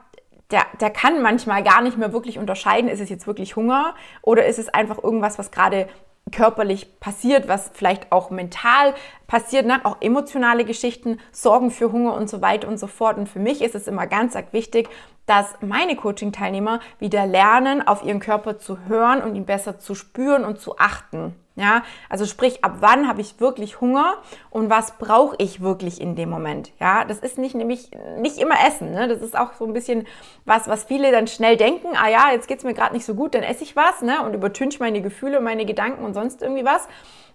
der, 0.50 0.66
der 0.80 0.90
kann 0.90 1.22
manchmal 1.22 1.62
gar 1.62 1.80
nicht 1.80 1.96
mehr 1.96 2.12
wirklich 2.12 2.38
unterscheiden, 2.38 2.90
ist 2.90 3.00
es 3.00 3.08
jetzt 3.08 3.26
wirklich 3.26 3.56
Hunger 3.56 3.94
oder 4.22 4.46
ist 4.46 4.58
es 4.58 4.68
einfach 4.68 5.02
irgendwas, 5.02 5.38
was 5.38 5.50
gerade 5.50 5.88
körperlich 6.32 7.00
passiert, 7.00 7.48
was 7.48 7.70
vielleicht 7.74 8.10
auch 8.10 8.30
mental 8.30 8.94
passiert, 9.26 9.66
ne? 9.66 9.80
auch 9.84 9.98
emotionale 10.00 10.64
Geschichten, 10.64 11.18
Sorgen 11.32 11.70
für 11.70 11.92
Hunger 11.92 12.14
und 12.14 12.28
so 12.28 12.40
weiter 12.40 12.68
und 12.68 12.78
so 12.78 12.86
fort. 12.86 13.18
Und 13.18 13.28
für 13.28 13.38
mich 13.38 13.62
ist 13.62 13.74
es 13.74 13.86
immer 13.86 14.06
ganz 14.06 14.34
wichtig, 14.52 14.88
dass 15.26 15.54
meine 15.60 15.96
Coaching-Teilnehmer 15.96 16.80
wieder 16.98 17.26
lernen, 17.26 17.86
auf 17.86 18.04
ihren 18.04 18.20
Körper 18.20 18.58
zu 18.58 18.78
hören 18.86 19.22
und 19.22 19.34
ihn 19.34 19.46
besser 19.46 19.78
zu 19.78 19.94
spüren 19.94 20.44
und 20.44 20.60
zu 20.60 20.78
achten. 20.78 21.34
Ja, 21.56 21.84
also 22.08 22.26
sprich, 22.26 22.64
ab 22.64 22.78
wann 22.80 23.06
habe 23.06 23.20
ich 23.20 23.38
wirklich 23.38 23.80
Hunger 23.80 24.14
und 24.50 24.70
was 24.70 24.98
brauche 24.98 25.36
ich 25.38 25.60
wirklich 25.60 26.00
in 26.00 26.16
dem 26.16 26.28
Moment? 26.28 26.72
Ja, 26.80 27.04
das 27.04 27.20
ist 27.20 27.38
nicht 27.38 27.54
nämlich 27.54 27.92
nicht 28.18 28.38
immer 28.38 28.56
Essen. 28.66 28.90
Ne? 28.90 29.06
Das 29.06 29.22
ist 29.22 29.38
auch 29.38 29.52
so 29.54 29.64
ein 29.64 29.72
bisschen 29.72 30.04
was, 30.44 30.66
was 30.66 30.82
viele 30.82 31.12
dann 31.12 31.28
schnell 31.28 31.56
denken. 31.56 31.88
Ah 31.94 32.08
ja, 32.08 32.32
jetzt 32.32 32.48
geht's 32.48 32.64
mir 32.64 32.74
gerade 32.74 32.92
nicht 32.92 33.04
so 33.04 33.14
gut, 33.14 33.36
dann 33.36 33.44
esse 33.44 33.62
ich 33.62 33.76
was, 33.76 34.02
ne? 34.02 34.24
Und 34.24 34.34
übertünche 34.34 34.80
meine 34.80 35.00
Gefühle, 35.00 35.40
meine 35.40 35.64
Gedanken 35.64 36.04
und 36.04 36.14
sonst 36.14 36.42
irgendwie 36.42 36.64
was, 36.64 36.88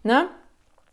ne? 0.04 0.28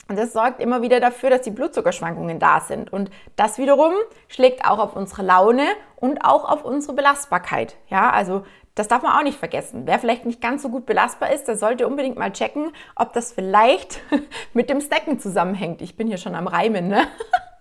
Und 0.09 0.17
das 0.17 0.33
sorgt 0.33 0.61
immer 0.61 0.83
wieder 0.83 1.01
dafür, 1.01 1.31
dass 1.31 1.43
die 1.43 1.51
Blutzuckerschwankungen 1.51 2.39
da 2.39 2.61
sind. 2.61 2.93
Und 2.93 3.11
das 3.35 3.59
wiederum 3.59 3.93
schlägt 4.29 4.65
auch 4.65 4.79
auf 4.79 4.95
unsere 4.95 5.23
Laune 5.23 5.67
und 5.97 6.25
auch 6.25 6.49
auf 6.49 6.65
unsere 6.65 6.93
Belastbarkeit. 6.95 7.77
Ja, 7.89 8.11
also 8.11 8.45
das 8.77 8.87
darf 8.87 9.03
man 9.03 9.19
auch 9.19 9.25
nicht 9.25 9.39
vergessen. 9.39 9.83
Wer 9.87 9.99
vielleicht 9.99 10.25
nicht 10.25 10.41
ganz 10.41 10.63
so 10.63 10.69
gut 10.69 10.87
belastbar 10.87 11.33
ist, 11.33 11.49
der 11.49 11.57
sollte 11.57 11.89
unbedingt 11.89 12.17
mal 12.17 12.33
checken, 12.33 12.73
ob 12.95 13.13
das 13.13 13.33
vielleicht 13.33 14.01
mit 14.53 14.71
dem 14.71 14.81
Snacken 14.81 15.19
zusammenhängt. 15.19 15.83
Ich 15.83 15.97
bin 15.97 16.07
hier 16.07 16.19
schon 16.19 16.37
am 16.37 16.47
Reimen, 16.47 16.87
ne? 16.89 17.09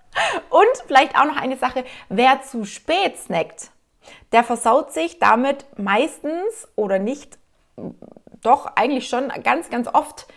Und 0.50 0.88
vielleicht 0.88 1.18
auch 1.20 1.26
noch 1.26 1.38
eine 1.38 1.58
Sache, 1.58 1.84
wer 2.08 2.42
zu 2.44 2.64
spät 2.64 3.18
snackt, 3.18 3.72
der 4.32 4.44
versaut 4.44 4.94
sich 4.94 5.20
damit 5.20 5.66
meistens 5.78 6.70
oder 6.76 7.00
nicht, 7.00 7.38
doch 8.42 8.68
eigentlich 8.76 9.10
schon 9.10 9.30
ganz, 9.44 9.70
ganz 9.70 9.90
oft 9.92 10.28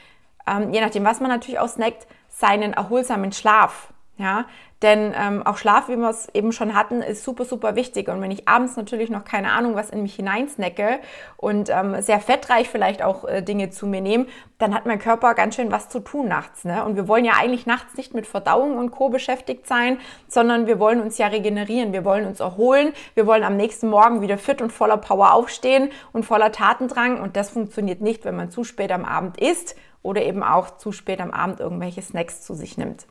ähm, 0.49 0.73
je 0.73 0.81
nachdem, 0.81 1.05
was 1.05 1.21
man 1.21 1.31
natürlich 1.31 1.59
auch 1.59 1.69
snackt, 1.69 2.07
seinen 2.29 2.73
erholsamen 2.73 3.33
Schlaf. 3.33 3.93
Ja, 4.19 4.47
denn 4.83 5.15
ähm, 5.17 5.47
auch 5.47 5.59
Schlaf, 5.59 5.89
wie 5.89 5.97
wir 5.97 6.11
es 6.11 6.29
eben 6.35 6.51
schon 6.51 6.75
hatten, 6.75 7.03
ist 7.03 7.23
super, 7.23 7.45
super 7.45 7.77
wichtig. 7.77 8.09
Und 8.09 8.21
wenn 8.21 8.33
ich 8.33 8.49
abends 8.49 8.77
natürlich 8.77 9.11
noch 9.11 9.25
keine 9.25 9.53
Ahnung, 9.53 9.77
was 9.77 9.91
in 9.91 10.03
mich 10.03 10.17
hineinsnacke 10.17 10.99
und 11.37 11.71
ähm, 11.71 12.03
sehr 12.03 12.19
fettreich 12.19 12.69
vielleicht 12.69 13.01
auch 13.01 13.25
äh, 13.25 13.43
Dinge 13.43 13.71
zu 13.71 13.87
mir 13.87 14.01
nehme, 14.01 14.27
dann 14.59 14.75
hat 14.75 14.87
mein 14.87 14.99
Körper 14.99 15.35
ganz 15.35 15.55
schön 15.55 15.71
was 15.71 15.89
zu 15.89 16.01
tun 16.01 16.27
nachts. 16.27 16.65
Ne? 16.65 16.85
Und 16.85 16.97
wir 16.97 17.07
wollen 17.07 17.25
ja 17.25 17.35
eigentlich 17.39 17.65
nachts 17.65 17.97
nicht 17.97 18.13
mit 18.13 18.27
Verdauung 18.27 18.77
und 18.77 18.91
Co. 18.91 19.09
beschäftigt 19.09 19.69
sein, 19.69 19.99
sondern 20.27 20.67
wir 20.67 20.81
wollen 20.81 21.01
uns 21.01 21.17
ja 21.17 21.29
regenerieren, 21.29 21.93
wir 21.93 22.05
wollen 22.05 22.27
uns 22.27 22.41
erholen, 22.41 22.93
wir 23.15 23.25
wollen 23.29 23.45
am 23.45 23.57
nächsten 23.57 23.89
Morgen 23.89 24.21
wieder 24.21 24.37
fit 24.37 24.61
und 24.61 24.73
voller 24.73 24.97
Power 24.97 25.33
aufstehen 25.33 25.91
und 26.13 26.25
voller 26.25 26.51
Tatendrang. 26.51 27.21
Und 27.21 27.37
das 27.37 27.51
funktioniert 27.51 28.01
nicht, 28.01 28.25
wenn 28.25 28.35
man 28.35 28.51
zu 28.51 28.65
spät 28.65 28.91
am 28.91 29.05
Abend 29.05 29.41
isst 29.41 29.77
oder 30.03 30.23
eben 30.23 30.43
auch 30.43 30.77
zu 30.77 30.91
spät 30.91 31.21
am 31.21 31.31
Abend 31.31 31.61
irgendwelche 31.61 32.03
Snacks 32.03 32.43
zu 32.43 32.55
sich 32.55 32.77
nimmt. 32.77 33.07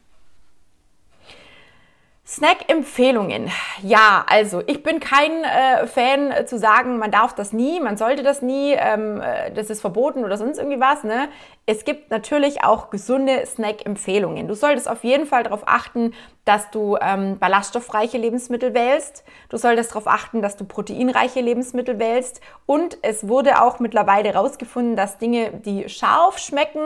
Snack-Empfehlungen. 2.27 3.49
Ja, 3.81 4.25
also 4.27 4.61
ich 4.67 4.83
bin 4.83 4.99
kein 4.99 5.45
äh, 5.45 5.87
Fan 5.87 6.31
äh, 6.31 6.45
zu 6.45 6.57
sagen, 6.59 6.97
man 6.97 7.09
darf 7.09 7.33
das 7.33 7.53
nie, 7.53 7.79
man 7.79 7.95
sollte 7.95 8.21
das 8.21 8.41
nie, 8.41 8.73
ähm, 8.73 9.21
äh, 9.21 9.49
das 9.51 9.69
ist 9.69 9.79
verboten 9.79 10.25
oder 10.25 10.35
sonst 10.37 10.57
irgendwie 10.57 10.81
was. 10.81 11.05
Ne? 11.05 11.29
Es 11.65 11.85
gibt 11.85 12.11
natürlich 12.11 12.65
auch 12.65 12.89
gesunde 12.89 13.45
Snack-Empfehlungen. 13.45 14.49
Du 14.49 14.55
solltest 14.55 14.89
auf 14.89 15.05
jeden 15.05 15.25
Fall 15.25 15.43
darauf 15.43 15.63
achten, 15.67 16.13
dass 16.47 16.71
du 16.71 16.97
ähm, 17.01 17.39
ballaststoffreiche 17.39 18.17
Lebensmittel 18.17 18.73
wählst. 18.73 19.25
Du 19.49 19.57
solltest 19.57 19.91
darauf 19.91 20.07
achten, 20.07 20.41
dass 20.41 20.55
du 20.55 20.63
proteinreiche 20.63 21.41
Lebensmittel 21.41 21.99
wählst. 21.99 22.39
Und 22.65 22.97
es 23.01 23.27
wurde 23.27 23.61
auch 23.61 23.79
mittlerweile 23.79 24.29
herausgefunden, 24.29 24.95
dass 24.95 25.17
Dinge, 25.17 25.51
die 25.51 25.89
scharf 25.89 26.37
schmecken, 26.37 26.85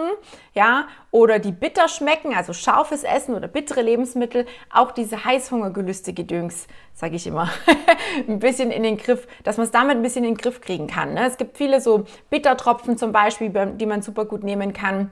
ja, 0.55 0.87
oder 1.11 1.37
die 1.37 1.51
bitter 1.51 1.87
schmecken, 1.87 2.33
also 2.33 2.53
scharfes 2.53 3.03
Essen 3.03 3.35
oder 3.35 3.47
bittere 3.47 3.83
Lebensmittel, 3.83 4.47
auch 4.73 4.91
diese 4.91 5.25
Heißhungergelüste 5.25 6.13
Gedöns, 6.13 6.65
sage 6.95 7.15
ich 7.15 7.27
immer, 7.27 7.47
ein 8.27 8.39
bisschen 8.39 8.71
in 8.71 8.81
den 8.81 8.97
Griff, 8.97 9.27
dass 9.43 9.57
man 9.57 9.65
es 9.65 9.71
damit 9.71 9.95
ein 9.95 10.01
bisschen 10.01 10.23
in 10.23 10.31
den 10.31 10.37
Griff 10.37 10.59
kriegen 10.61 10.87
kann. 10.87 11.13
Ne? 11.13 11.27
Es 11.27 11.37
gibt 11.37 11.57
viele 11.57 11.81
so 11.81 12.05
Bittertropfen 12.31 12.97
zum 12.97 13.11
Beispiel, 13.11 13.49
die 13.49 13.85
man 13.85 14.01
super 14.01 14.25
gut 14.25 14.43
nehmen 14.43 14.73
kann 14.73 15.11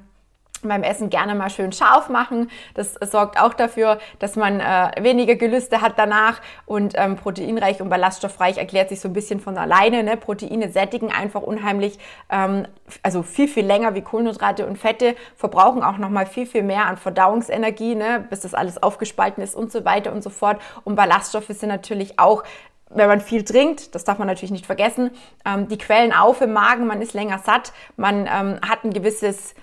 beim 0.68 0.84
Essen 0.84 1.10
gerne 1.10 1.36
mal 1.36 1.50
schön 1.50 1.72
scharf 1.72 2.10
machen. 2.10 2.50
Das 2.74 2.94
sorgt 2.94 3.40
auch 3.40 3.54
dafür, 3.54 4.00
dass 4.20 4.36
man 4.36 4.60
äh, 4.60 4.92
weniger 5.02 5.36
Gelüste 5.36 5.82
hat 5.82 5.94
danach 5.98 6.42
und 6.66 6.94
ähm, 6.96 7.16
proteinreich 7.16 7.82
und 7.82 7.90
ballaststoffreich 7.90 8.58
erklärt 8.58 8.90
sich 8.90 9.00
so 9.00 9.10
ein 9.10 9.14
bisschen 9.14 9.40
von 9.40 9.58
alleine. 9.58 10.04
Ne? 10.04 10.18
Proteine 10.18 10.70
sättigen 10.70 11.12
einfach 11.12 11.42
unheimlich, 11.42 12.00
ähm, 12.30 12.68
also 13.04 13.24
viel, 13.24 13.48
viel 13.48 13.66
länger 13.66 13.96
wie 13.96 14.02
Kohlenhydrate 14.02 14.66
und 14.66 14.78
Fette, 14.78 15.16
verbrauchen 15.36 15.84
auch 15.84 15.98
nochmal 15.98 16.26
viel, 16.26 16.46
viel 16.46 16.64
mehr 16.64 16.86
an 16.86 16.98
Verdauungsenergie, 16.98 17.96
ne? 17.96 18.26
bis 18.30 18.42
das 18.42 18.54
alles 18.54 18.82
aufgespalten 18.82 19.44
ist 19.44 19.56
und 19.56 19.72
so 19.72 19.86
weiter 19.86 20.12
und 20.12 20.24
so 20.24 20.30
fort. 20.30 20.62
Und 20.84 20.96
Ballaststoffe 20.96 21.48
sind 21.48 21.70
natürlich 21.70 22.20
auch 22.20 22.44
wenn 22.90 23.08
man 23.08 23.22
viel 23.22 23.44
trinkt, 23.44 23.94
das 23.94 24.04
darf 24.04 24.18
man 24.18 24.28
natürlich 24.28 24.52
nicht 24.52 24.66
vergessen, 24.66 25.12
ähm, 25.46 25.68
die 25.68 25.78
quellen 25.78 26.12
auf 26.12 26.42
im 26.42 26.54
Magen, 26.54 26.88
man 26.88 27.02
ist 27.02 27.14
länger 27.14 27.40
satt, 27.40 27.72
man 27.98 28.22
ähm, 28.22 28.60
hat 28.68 28.84
ein 28.84 28.92
gewisses 28.92 29.54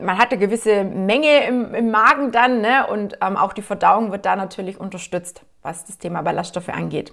man 0.00 0.18
hat 0.18 0.30
eine 0.30 0.40
gewisse 0.40 0.84
Menge 0.84 1.46
im, 1.46 1.74
im 1.74 1.90
Magen 1.90 2.32
dann 2.32 2.60
ne? 2.60 2.86
und 2.86 3.18
ähm, 3.20 3.36
auch 3.36 3.52
die 3.52 3.62
Verdauung 3.62 4.12
wird 4.12 4.26
da 4.26 4.36
natürlich 4.36 4.78
unterstützt, 4.78 5.42
was 5.62 5.84
das 5.84 5.98
Thema 5.98 6.22
Ballaststoffe 6.22 6.68
angeht. 6.68 7.12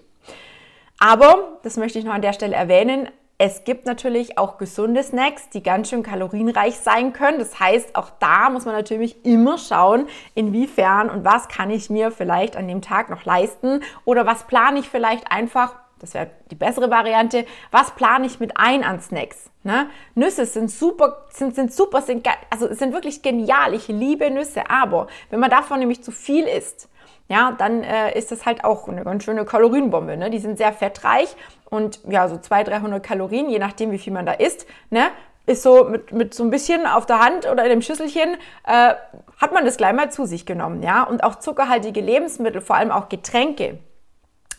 Aber, 1.00 1.60
das 1.64 1.78
möchte 1.78 2.00
ich 2.00 2.06
noch 2.06 2.14
an 2.14 2.22
der 2.22 2.34
Stelle 2.34 2.56
erwähnen, 2.56 3.10
es 3.38 3.66
gibt 3.66 3.86
natürlich 3.86 4.38
auch 4.38 4.58
gesunde 4.58 5.04
Snacks, 5.04 5.50
die 5.50 5.62
ganz 5.62 5.90
schön 5.90 6.04
kalorienreich 6.04 6.78
sein 6.78 7.12
können. 7.12 7.38
Das 7.38 7.60
heißt, 7.60 7.98
auch 7.98 8.10
da 8.20 8.50
muss 8.50 8.64
man 8.64 8.76
natürlich 8.76 9.26
immer 9.26 9.58
schauen, 9.58 10.08
inwiefern 10.36 11.10
und 11.10 11.26
was 11.26 11.50
kann 11.50 11.70
ich 11.70 11.90
mir 11.90 12.12
vielleicht 12.12 12.56
an 12.56 12.70
dem 12.70 12.82
Tag 12.82 13.10
noch 13.10 13.26
leisten 13.26 13.82
oder 14.06 14.26
was 14.26 14.48
plane 14.48 14.80
ich 14.80 14.90
vielleicht 14.90 15.32
einfach 15.32 15.76
das 16.00 16.14
wäre 16.14 16.30
die 16.52 16.56
bessere 16.56 16.90
Variante. 16.90 17.46
Was 17.72 17.92
plane 17.92 18.26
ich 18.26 18.40
mit 18.40 18.58
ein 18.58 18.84
an 18.84 19.00
Snacks? 19.00 19.50
Ne? 19.64 19.88
Nüsse 20.14 20.46
sind 20.46 20.70
super, 20.70 21.26
sind, 21.30 21.56
sind 21.56 21.74
super, 21.74 22.02
sind, 22.02 22.28
also 22.50 22.74
sind 22.74 22.94
wirklich 22.94 23.22
genial. 23.22 23.74
Ich 23.74 23.88
liebe 23.88 24.30
Nüsse, 24.30 24.70
aber 24.70 25.08
wenn 25.30 25.40
man 25.40 25.50
davon 25.50 25.80
nämlich 25.80 26.04
zu 26.04 26.12
viel 26.12 26.46
isst, 26.46 26.90
ja, 27.28 27.56
dann 27.58 27.84
äh, 27.84 28.16
ist 28.18 28.32
das 28.32 28.46
halt 28.46 28.64
auch 28.64 28.88
eine 28.88 29.04
ganz 29.04 29.24
schöne 29.24 29.46
Kalorienbombe. 29.46 30.18
Ne? 30.18 30.30
Die 30.30 30.38
sind 30.38 30.58
sehr 30.58 30.72
fettreich 30.74 31.36
und 31.70 32.00
ja, 32.08 32.28
so 32.28 32.38
200, 32.38 32.82
300 32.82 33.04
Kalorien, 33.04 33.50
je 33.50 33.58
nachdem, 33.58 33.92
wie 33.92 33.98
viel 33.98 34.14
man 34.14 34.26
da 34.26 34.34
isst, 34.34 34.68
ne? 34.92 35.08
ist 35.48 35.64
so 35.64 35.86
mit, 35.86 36.12
mit 36.12 36.34
so 36.34 36.44
ein 36.44 36.50
bisschen 36.50 36.86
auf 36.86 37.06
der 37.06 37.20
Hand 37.20 37.48
oder 37.48 37.64
in 37.64 37.70
dem 37.70 37.82
Schüsselchen, 37.82 38.36
äh, 38.66 38.94
hat 39.38 39.54
man 39.54 39.66
das 39.66 39.78
gleich 39.78 39.94
mal 39.94 40.12
zu 40.12 40.26
sich 40.26 40.46
genommen. 40.46 40.84
Ja? 40.84 41.04
Und 41.04 41.24
auch 41.24 41.36
zuckerhaltige 41.36 42.02
Lebensmittel, 42.02 42.62
vor 42.62 42.76
allem 42.76 42.92
auch 42.92 43.10
Getränke, 43.10 43.80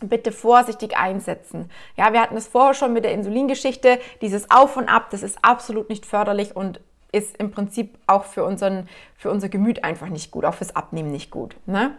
bitte 0.00 0.33
vorsichtig 0.33 0.97
einsetzen. 0.97 1.71
Ja, 1.97 2.12
wir 2.12 2.21
hatten 2.21 2.37
es 2.37 2.47
vorher 2.47 2.75
schon 2.75 2.93
mit 2.93 3.05
der 3.05 3.12
Insulingeschichte. 3.12 3.99
Dieses 4.21 4.50
Auf 4.50 4.76
und 4.76 4.88
Ab, 4.88 5.09
das 5.11 5.23
ist 5.23 5.38
absolut 5.43 5.88
nicht 5.88 6.07
förderlich 6.07 6.55
und 6.55 6.81
ist 7.12 7.37
im 7.38 7.50
Prinzip 7.50 7.99
auch 8.07 8.25
für, 8.25 8.45
unseren, 8.45 8.88
für 9.17 9.31
unser 9.31 9.49
Gemüt 9.49 9.85
einfach 9.85 10.09
nicht 10.09 10.31
gut, 10.31 10.45
auch 10.45 10.55
fürs 10.55 10.76
Abnehmen 10.76 11.11
nicht 11.11 11.31
gut. 11.31 11.57
Ne? 11.67 11.97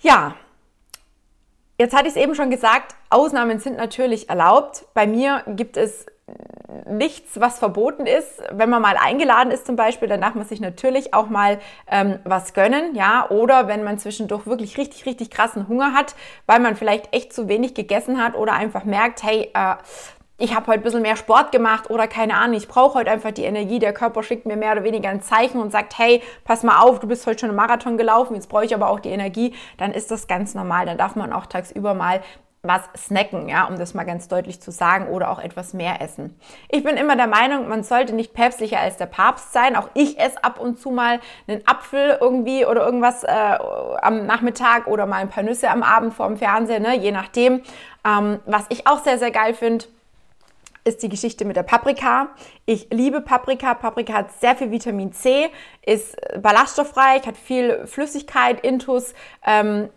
Ja, 0.00 0.34
jetzt 1.78 1.94
hatte 1.94 2.08
ich 2.08 2.14
es 2.14 2.20
eben 2.20 2.34
schon 2.34 2.50
gesagt, 2.50 2.94
Ausnahmen 3.10 3.58
sind 3.58 3.76
natürlich 3.76 4.28
erlaubt. 4.28 4.84
Bei 4.94 5.06
mir 5.06 5.42
gibt 5.46 5.76
es 5.76 6.06
nichts, 6.88 7.40
was 7.40 7.58
verboten 7.58 8.06
ist. 8.06 8.42
Wenn 8.50 8.70
man 8.70 8.82
mal 8.82 8.96
eingeladen 8.96 9.50
ist 9.50 9.66
zum 9.66 9.76
Beispiel, 9.76 10.08
dann 10.08 10.20
darf 10.20 10.34
man 10.34 10.46
sich 10.46 10.60
natürlich 10.60 11.14
auch 11.14 11.28
mal 11.28 11.58
ähm, 11.90 12.18
was 12.24 12.54
gönnen, 12.54 12.94
ja. 12.94 13.28
Oder 13.30 13.68
wenn 13.68 13.84
man 13.84 13.98
zwischendurch 13.98 14.46
wirklich 14.46 14.78
richtig, 14.78 15.06
richtig 15.06 15.30
krassen 15.30 15.68
Hunger 15.68 15.94
hat, 15.94 16.14
weil 16.46 16.60
man 16.60 16.76
vielleicht 16.76 17.14
echt 17.14 17.32
zu 17.32 17.48
wenig 17.48 17.74
gegessen 17.74 18.22
hat 18.22 18.34
oder 18.34 18.52
einfach 18.52 18.84
merkt, 18.84 19.22
hey, 19.22 19.50
äh, 19.54 19.74
ich 20.38 20.56
habe 20.56 20.66
heute 20.66 20.80
ein 20.80 20.82
bisschen 20.82 21.02
mehr 21.02 21.16
Sport 21.16 21.52
gemacht 21.52 21.88
oder 21.88 22.08
keine 22.08 22.34
Ahnung, 22.34 22.56
ich 22.56 22.66
brauche 22.66 22.98
heute 22.98 23.10
einfach 23.12 23.30
die 23.30 23.44
Energie. 23.44 23.78
Der 23.78 23.92
Körper 23.92 24.24
schickt 24.24 24.44
mir 24.44 24.56
mehr 24.56 24.72
oder 24.72 24.82
weniger 24.82 25.08
ein 25.08 25.22
Zeichen 25.22 25.60
und 25.60 25.70
sagt, 25.70 25.96
hey, 25.98 26.20
pass 26.44 26.64
mal 26.64 26.80
auf, 26.80 26.98
du 26.98 27.06
bist 27.06 27.26
heute 27.26 27.38
schon 27.40 27.50
einen 27.50 27.56
Marathon 27.56 27.96
gelaufen, 27.96 28.34
jetzt 28.34 28.48
brauche 28.48 28.64
ich 28.64 28.74
aber 28.74 28.90
auch 28.90 28.98
die 28.98 29.10
Energie. 29.10 29.54
Dann 29.78 29.92
ist 29.92 30.10
das 30.10 30.26
ganz 30.26 30.54
normal. 30.54 30.86
Dann 30.86 30.98
darf 30.98 31.14
man 31.14 31.32
auch 31.32 31.46
tagsüber 31.46 31.94
mal 31.94 32.22
was 32.64 32.82
snacken, 32.96 33.48
ja, 33.48 33.64
um 33.64 33.76
das 33.76 33.92
mal 33.92 34.04
ganz 34.04 34.28
deutlich 34.28 34.60
zu 34.60 34.70
sagen, 34.70 35.08
oder 35.08 35.30
auch 35.30 35.40
etwas 35.40 35.74
mehr 35.74 36.00
essen. 36.00 36.38
Ich 36.68 36.84
bin 36.84 36.96
immer 36.96 37.16
der 37.16 37.26
Meinung, 37.26 37.68
man 37.68 37.82
sollte 37.82 38.14
nicht 38.14 38.34
päpstlicher 38.34 38.78
als 38.78 38.96
der 38.96 39.06
Papst 39.06 39.52
sein. 39.52 39.74
Auch 39.74 39.88
ich 39.94 40.20
esse 40.20 40.44
ab 40.44 40.60
und 40.60 40.78
zu 40.78 40.92
mal 40.92 41.18
einen 41.48 41.66
Apfel 41.66 42.18
irgendwie 42.20 42.64
oder 42.64 42.84
irgendwas 42.84 43.24
äh, 43.24 43.28
am 43.28 44.26
Nachmittag 44.26 44.86
oder 44.86 45.06
mal 45.06 45.16
ein 45.16 45.28
paar 45.28 45.42
Nüsse 45.42 45.70
am 45.70 45.82
Abend 45.82 46.14
vorm 46.14 46.36
Fernsehen, 46.36 46.84
ne, 46.84 46.96
je 46.96 47.10
nachdem. 47.10 47.62
Ähm, 48.06 48.38
was 48.46 48.66
ich 48.68 48.86
auch 48.86 49.02
sehr, 49.02 49.18
sehr 49.18 49.32
geil 49.32 49.54
finde, 49.54 49.86
ist 50.84 51.02
die 51.02 51.08
Geschichte 51.08 51.44
mit 51.44 51.56
der 51.56 51.64
Paprika. 51.64 52.28
Ich 52.64 52.88
liebe 52.90 53.20
Paprika. 53.22 53.74
Paprika 53.74 54.12
hat 54.12 54.32
sehr 54.40 54.54
viel 54.54 54.70
Vitamin 54.70 55.12
C, 55.12 55.50
ist 55.84 56.16
ballaststoffreich, 56.40 57.26
hat 57.26 57.36
viel 57.36 57.88
Flüssigkeit, 57.88 58.64
Intus. 58.64 59.14
Ähm, 59.44 59.88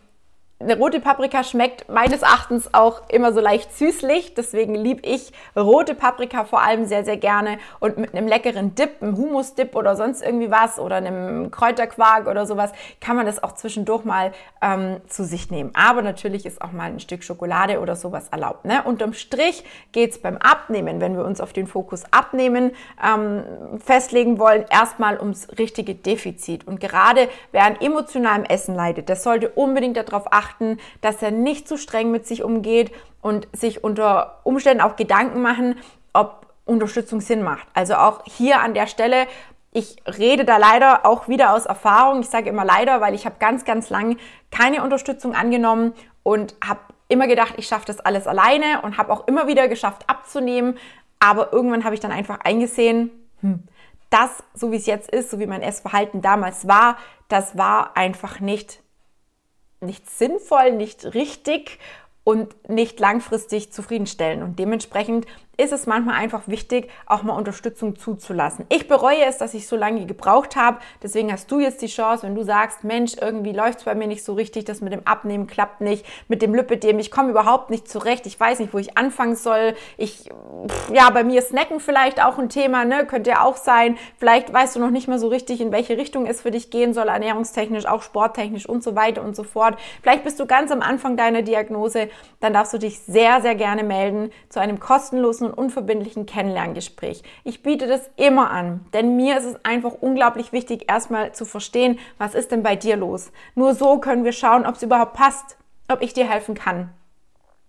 eine 0.57 0.77
rote 0.77 1.01
Paprika 1.01 1.43
schmeckt 1.43 1.89
meines 1.89 2.21
Erachtens 2.21 2.73
auch 2.73 3.01
immer 3.09 3.33
so 3.33 3.41
leicht 3.41 3.77
süßlich. 3.77 4.35
Deswegen 4.35 4.73
liebe 4.73 5.01
ich 5.05 5.33
rote 5.53 5.95
Paprika 5.95 6.45
vor 6.45 6.61
allem 6.61 6.85
sehr, 6.85 7.03
sehr 7.03 7.17
gerne. 7.17 7.57
Und 7.81 7.97
mit 7.97 8.15
einem 8.15 8.25
leckeren 8.25 8.73
Dip, 8.73 9.01
einem 9.01 9.17
Humus-Dip 9.17 9.75
oder 9.75 9.97
sonst 9.97 10.23
irgendwie 10.23 10.49
was 10.49 10.79
oder 10.79 10.95
einem 10.95 11.51
Kräuterquark 11.51 12.27
oder 12.27 12.45
sowas, 12.45 12.71
kann 13.01 13.17
man 13.17 13.25
das 13.25 13.43
auch 13.43 13.51
zwischendurch 13.51 14.05
mal 14.05 14.31
ähm, 14.61 15.01
zu 15.09 15.25
sich 15.25 15.51
nehmen. 15.51 15.71
Aber 15.73 16.01
natürlich 16.01 16.45
ist 16.45 16.61
auch 16.61 16.71
mal 16.71 16.85
ein 16.85 17.01
Stück 17.01 17.25
Schokolade 17.25 17.81
oder 17.81 17.97
sowas 17.97 18.29
erlaubt. 18.29 18.63
Ne? 18.63 18.81
Unterm 18.83 19.11
Strich 19.11 19.65
geht 19.91 20.11
es 20.11 20.21
beim 20.21 20.37
Abnehmen, 20.37 21.01
wenn 21.01 21.17
wir 21.17 21.25
uns 21.25 21.41
auf 21.41 21.51
den 21.51 21.67
Fokus 21.67 22.03
Abnehmen 22.11 22.71
ähm, 23.05 23.43
festlegen 23.83 24.39
wollen, 24.39 24.63
erstmal 24.69 25.19
ums 25.19 25.49
richtige 25.59 25.95
Defizit. 25.95 26.65
Und 26.65 26.79
gerade 26.79 27.27
wer 27.51 27.65
an 27.65 27.75
emotionalem 27.81 28.45
Essen 28.45 28.73
leidet, 28.73 29.09
der 29.09 29.17
sollte 29.17 29.49
unbedingt 29.49 29.97
darauf 29.97 30.31
achten, 30.31 30.44
achten, 30.45 30.77
dass 31.01 31.21
er 31.21 31.31
nicht 31.31 31.67
zu 31.67 31.77
streng 31.77 32.11
mit 32.11 32.27
sich 32.27 32.43
umgeht 32.43 32.91
und 33.21 33.47
sich 33.53 33.83
unter 33.83 34.39
Umständen 34.43 34.81
auch 34.81 34.95
Gedanken 34.95 35.41
machen, 35.41 35.75
ob 36.13 36.45
Unterstützung 36.65 37.21
Sinn 37.21 37.43
macht. 37.43 37.67
Also 37.73 37.95
auch 37.95 38.23
hier 38.25 38.59
an 38.61 38.73
der 38.73 38.87
Stelle, 38.87 39.27
ich 39.71 39.97
rede 40.05 40.45
da 40.45 40.57
leider 40.57 41.05
auch 41.05 41.27
wieder 41.27 41.53
aus 41.53 41.65
Erfahrung. 41.65 42.21
Ich 42.21 42.29
sage 42.29 42.49
immer 42.49 42.63
leider, 42.65 43.01
weil 43.01 43.13
ich 43.13 43.25
habe 43.25 43.35
ganz, 43.39 43.65
ganz 43.65 43.89
lang 43.89 44.17
keine 44.51 44.83
Unterstützung 44.83 45.35
angenommen 45.35 45.93
und 46.23 46.55
habe 46.65 46.79
immer 47.07 47.27
gedacht, 47.27 47.55
ich 47.57 47.67
schaffe 47.67 47.85
das 47.85 47.99
alles 47.99 48.25
alleine 48.25 48.81
und 48.83 48.97
habe 48.97 49.11
auch 49.11 49.27
immer 49.27 49.47
wieder 49.47 49.67
geschafft 49.67 50.09
abzunehmen. 50.09 50.77
Aber 51.19 51.51
irgendwann 51.51 51.83
habe 51.83 51.93
ich 51.93 52.01
dann 52.01 52.11
einfach 52.11 52.39
eingesehen, 52.41 53.11
hm, 53.41 53.63
das, 54.09 54.43
so 54.53 54.71
wie 54.71 54.77
es 54.77 54.85
jetzt 54.85 55.09
ist, 55.09 55.29
so 55.29 55.39
wie 55.39 55.47
mein 55.47 55.61
Essverhalten 55.61 56.21
damals 56.21 56.67
war, 56.67 56.97
das 57.27 57.57
war 57.57 57.97
einfach 57.97 58.39
nicht 58.39 58.79
nicht 59.81 60.09
sinnvoll, 60.09 60.71
nicht 60.71 61.13
richtig 61.13 61.79
und 62.23 62.69
nicht 62.69 62.99
langfristig 62.99 63.71
zufriedenstellen. 63.71 64.43
Und 64.43 64.59
dementsprechend 64.59 65.25
ist 65.57 65.71
es 65.71 65.85
manchmal 65.85 66.15
einfach 66.15 66.47
wichtig, 66.47 66.89
auch 67.05 67.23
mal 67.23 67.33
Unterstützung 67.33 67.97
zuzulassen. 67.97 68.65
Ich 68.69 68.87
bereue 68.87 69.25
es, 69.25 69.37
dass 69.37 69.53
ich 69.53 69.67
so 69.67 69.75
lange 69.75 70.05
gebraucht 70.05 70.55
habe. 70.55 70.79
Deswegen 71.01 71.31
hast 71.31 71.51
du 71.51 71.59
jetzt 71.59 71.81
die 71.81 71.87
Chance, 71.87 72.23
wenn 72.23 72.35
du 72.35 72.43
sagst, 72.43 72.83
Mensch, 72.83 73.13
irgendwie 73.19 73.51
läuft 73.51 73.79
es 73.79 73.85
bei 73.85 73.95
mir 73.95 74.07
nicht 74.07 74.23
so 74.23 74.33
richtig, 74.33 74.65
das 74.65 74.81
mit 74.81 74.93
dem 74.93 75.05
Abnehmen 75.05 75.47
klappt 75.47 75.81
nicht, 75.81 76.05
mit 76.27 76.41
dem 76.41 76.53
Lipidem, 76.53 76.99
ich 76.99 77.11
komme 77.11 77.29
überhaupt 77.29 77.69
nicht 77.69 77.87
zurecht, 77.87 78.25
ich 78.25 78.39
weiß 78.39 78.59
nicht, 78.59 78.73
wo 78.73 78.77
ich 78.77 78.97
anfangen 78.97 79.35
soll. 79.35 79.75
Ich, 79.97 80.29
ja, 80.93 81.09
bei 81.09 81.23
mir 81.23 81.41
Snacken 81.41 81.79
vielleicht 81.79 82.23
auch 82.23 82.37
ein 82.37 82.49
Thema, 82.49 82.85
ne, 82.85 83.05
könnte 83.05 83.31
ja 83.31 83.43
auch 83.43 83.57
sein. 83.57 83.97
Vielleicht 84.17 84.51
weißt 84.53 84.75
du 84.75 84.79
noch 84.79 84.91
nicht 84.91 85.07
mal 85.07 85.19
so 85.19 85.27
richtig, 85.27 85.61
in 85.61 85.71
welche 85.71 85.97
Richtung 85.97 86.25
es 86.25 86.41
für 86.41 86.51
dich 86.51 86.69
gehen 86.69 86.93
soll, 86.93 87.07
ernährungstechnisch, 87.07 87.85
auch 87.85 88.01
sporttechnisch 88.01 88.67
und 88.67 88.83
so 88.83 88.95
weiter 88.95 89.23
und 89.23 89.35
so 89.35 89.43
fort. 89.43 89.77
Vielleicht 90.01 90.23
bist 90.23 90.39
du 90.39 90.45
ganz 90.45 90.71
am 90.71 90.81
Anfang 90.81 91.17
deiner 91.17 91.41
Diagnose, 91.41 92.09
dann 92.39 92.53
darfst 92.53 92.73
du 92.73 92.77
dich 92.77 92.99
sehr, 92.99 93.41
sehr 93.41 93.55
gerne 93.55 93.83
melden 93.83 94.31
zu 94.49 94.59
einem 94.59 94.79
kostenlosen 94.79 95.44
und 95.45 95.53
unverbindlichen 95.53 96.25
Kennenlerngespräch. 96.25 97.23
Ich 97.43 97.63
biete 97.63 97.87
das 97.87 98.09
immer 98.17 98.51
an, 98.51 98.85
denn 98.93 99.15
mir 99.15 99.37
ist 99.37 99.45
es 99.45 99.65
einfach 99.65 99.93
unglaublich 100.01 100.51
wichtig, 100.51 100.89
erstmal 100.89 101.33
zu 101.33 101.45
verstehen, 101.45 101.99
was 102.17 102.35
ist 102.35 102.51
denn 102.51 102.63
bei 102.63 102.75
dir 102.75 102.97
los. 102.97 103.31
Nur 103.55 103.73
so 103.75 103.99
können 103.99 104.25
wir 104.25 104.33
schauen, 104.33 104.65
ob 104.65 104.75
es 104.75 104.83
überhaupt 104.83 105.13
passt, 105.13 105.57
ob 105.87 106.01
ich 106.01 106.13
dir 106.13 106.29
helfen 106.29 106.55
kann 106.55 106.89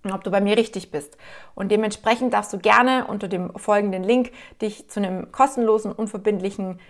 und 0.06 0.12
ob 0.12 0.24
du 0.24 0.30
bei 0.30 0.40
mir 0.40 0.56
richtig 0.56 0.90
bist. 0.90 1.16
Und 1.54 1.70
dementsprechend 1.70 2.32
darfst 2.32 2.52
du 2.52 2.58
gerne 2.58 3.06
unter 3.06 3.28
dem 3.28 3.52
folgenden 3.56 4.04
Link 4.04 4.32
dich 4.62 4.88
zu 4.88 5.00
einem 5.00 5.32
kostenlosen, 5.32 5.92
unverbindlichen 5.92 6.80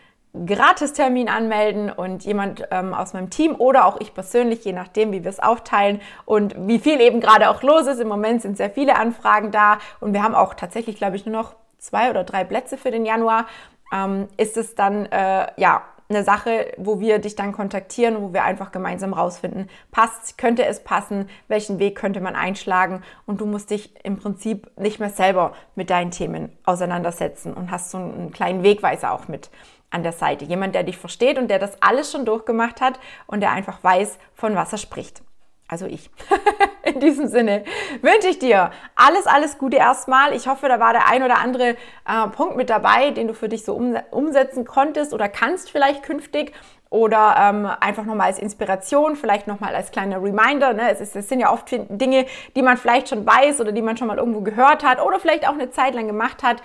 Gratistermin 0.45 1.29
anmelden 1.29 1.91
und 1.91 2.25
jemand 2.25 2.67
ähm, 2.71 2.93
aus 2.93 3.13
meinem 3.13 3.31
Team 3.31 3.55
oder 3.55 3.87
auch 3.87 4.01
ich 4.01 4.13
persönlich, 4.13 4.65
je 4.65 4.73
nachdem, 4.73 5.13
wie 5.13 5.25
wir 5.25 5.31
es 5.31 5.41
aufteilen 5.41 6.01
und 6.25 6.55
wie 6.59 6.79
viel 6.79 7.01
eben 7.01 7.21
gerade 7.21 7.49
auch 7.49 7.63
los 7.63 7.87
ist. 7.87 8.01
Im 8.01 8.09
Moment 8.09 8.43
sind 8.43 8.57
sehr 8.57 8.71
viele 8.71 8.97
Anfragen 8.97 9.51
da 9.51 9.79
und 10.01 10.13
wir 10.13 10.23
haben 10.23 10.35
auch 10.35 10.55
tatsächlich, 10.55 10.97
glaube 10.97 11.17
ich, 11.17 11.25
nur 11.25 11.35
noch 11.35 11.55
zwei 11.79 12.11
oder 12.11 12.25
drei 12.25 12.45
Plätze 12.45 12.77
für 12.77 12.91
den 12.91 13.07
Januar. 13.07 13.47
Ähm, 13.93 14.29
ist 14.37 14.57
es 14.57 14.75
dann 14.75 15.07
äh, 15.07 15.47
ja 15.57 15.83
eine 16.09 16.23
Sache, 16.23 16.73
wo 16.77 17.01
wir 17.01 17.19
dich 17.19 17.35
dann 17.35 17.53
kontaktieren, 17.53 18.21
wo 18.21 18.33
wir 18.33 18.45
einfach 18.45 18.71
gemeinsam 18.71 19.13
rausfinden, 19.13 19.69
passt, 19.91 20.39
könnte 20.39 20.65
es 20.65 20.85
passen, 20.85 21.29
welchen 21.49 21.79
Weg 21.79 21.97
könnte 21.97 22.21
man 22.21 22.37
einschlagen 22.37 23.03
und 23.27 23.41
du 23.41 23.47
musst 23.47 23.71
dich 23.71 23.93
im 24.05 24.17
Prinzip 24.17 24.71
nicht 24.79 25.01
mehr 25.01 25.11
selber 25.11 25.53
mit 25.75 25.91
deinen 25.91 26.13
Themen 26.13 26.57
auseinandersetzen 26.65 27.53
und 27.55 27.71
hast 27.71 27.91
so 27.91 27.99
einen 27.99 28.31
kleinen 28.31 28.63
Wegweiser 28.63 29.13
auch 29.13 29.27
mit 29.29 29.51
an 29.91 30.03
der 30.03 30.13
Seite. 30.13 30.45
Jemand, 30.45 30.75
der 30.75 30.83
dich 30.83 30.99
versteht 30.99 31.39
und 31.39 31.49
der 31.49 31.59
das 31.59 31.81
alles 31.83 32.13
schon 32.13 32.25
durchgemacht 32.25 32.81
hat 32.81 32.99
und 33.27 33.41
der 33.41 33.53
einfach 33.53 33.83
weiß, 33.83 34.19
von 34.35 34.55
was 34.55 34.73
er 34.73 34.79
spricht. 34.79 35.23
Also 35.69 35.87
ich. 35.87 36.11
In 36.85 37.01
diesem 37.01 37.27
Sinne 37.27 37.65
wünsche 38.01 38.29
ich 38.29 38.39
dir 38.39 38.71
alles, 38.95 39.27
alles 39.27 39.59
Gute 39.59 39.77
erstmal. 39.79 40.33
Ich 40.33 40.47
hoffe, 40.47 40.69
da 40.69 40.79
war 40.79 40.93
der 40.93 41.09
ein 41.09 41.25
oder 41.25 41.39
andere 41.39 41.71
äh, 42.07 42.29
Punkt 42.33 42.57
mit 42.57 42.71
dabei, 42.71 43.11
den 43.11 43.27
du 43.27 43.35
für 43.35 43.49
dich 43.49 43.65
so 43.65 43.75
um, 43.75 43.97
umsetzen 44.13 44.65
konntest 44.65 45.13
oder 45.13 45.29
kannst 45.29 45.71
vielleicht 45.71 46.05
künftig 46.05 46.53
oder 46.89 47.35
ähm, 47.37 47.67
einfach 47.81 48.05
nochmal 48.05 48.29
als 48.29 48.39
Inspiration, 48.39 49.17
vielleicht 49.17 49.49
nochmal 49.49 49.75
als 49.75 49.91
kleiner 49.91 50.23
Reminder. 50.23 50.73
Ne? 50.73 50.89
Es, 50.91 51.01
ist, 51.01 51.17
es 51.17 51.29
sind 51.29 51.41
ja 51.41 51.53
oft 51.53 51.69
Dinge, 51.73 52.27
die 52.55 52.63
man 52.63 52.77
vielleicht 52.77 53.09
schon 53.09 53.27
weiß 53.27 53.61
oder 53.61 53.73
die 53.73 53.83
man 53.83 53.97
schon 53.97 54.07
mal 54.07 54.19
irgendwo 54.19 54.43
gehört 54.43 54.85
hat 54.85 55.05
oder 55.05 55.19
vielleicht 55.19 55.49
auch 55.49 55.55
eine 55.55 55.71
Zeit 55.71 55.95
lang 55.97 56.07
gemacht 56.07 56.45
hat. 56.45 56.63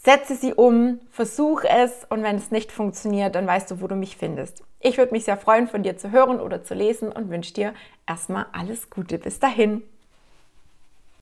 Setze 0.00 0.36
sie 0.36 0.54
um, 0.54 1.00
versuch 1.10 1.64
es 1.64 2.06
und 2.08 2.22
wenn 2.22 2.36
es 2.36 2.52
nicht 2.52 2.70
funktioniert, 2.70 3.34
dann 3.34 3.48
weißt 3.48 3.70
du, 3.70 3.80
wo 3.80 3.88
du 3.88 3.96
mich 3.96 4.16
findest. 4.16 4.62
Ich 4.78 4.96
würde 4.96 5.10
mich 5.10 5.24
sehr 5.24 5.36
freuen, 5.36 5.66
von 5.66 5.82
dir 5.82 5.96
zu 5.96 6.12
hören 6.12 6.40
oder 6.40 6.62
zu 6.62 6.74
lesen 6.74 7.10
und 7.10 7.30
wünsche 7.30 7.52
dir 7.52 7.74
erstmal 8.06 8.46
alles 8.52 8.90
Gute. 8.90 9.18
Bis 9.18 9.40
dahin. 9.40 9.82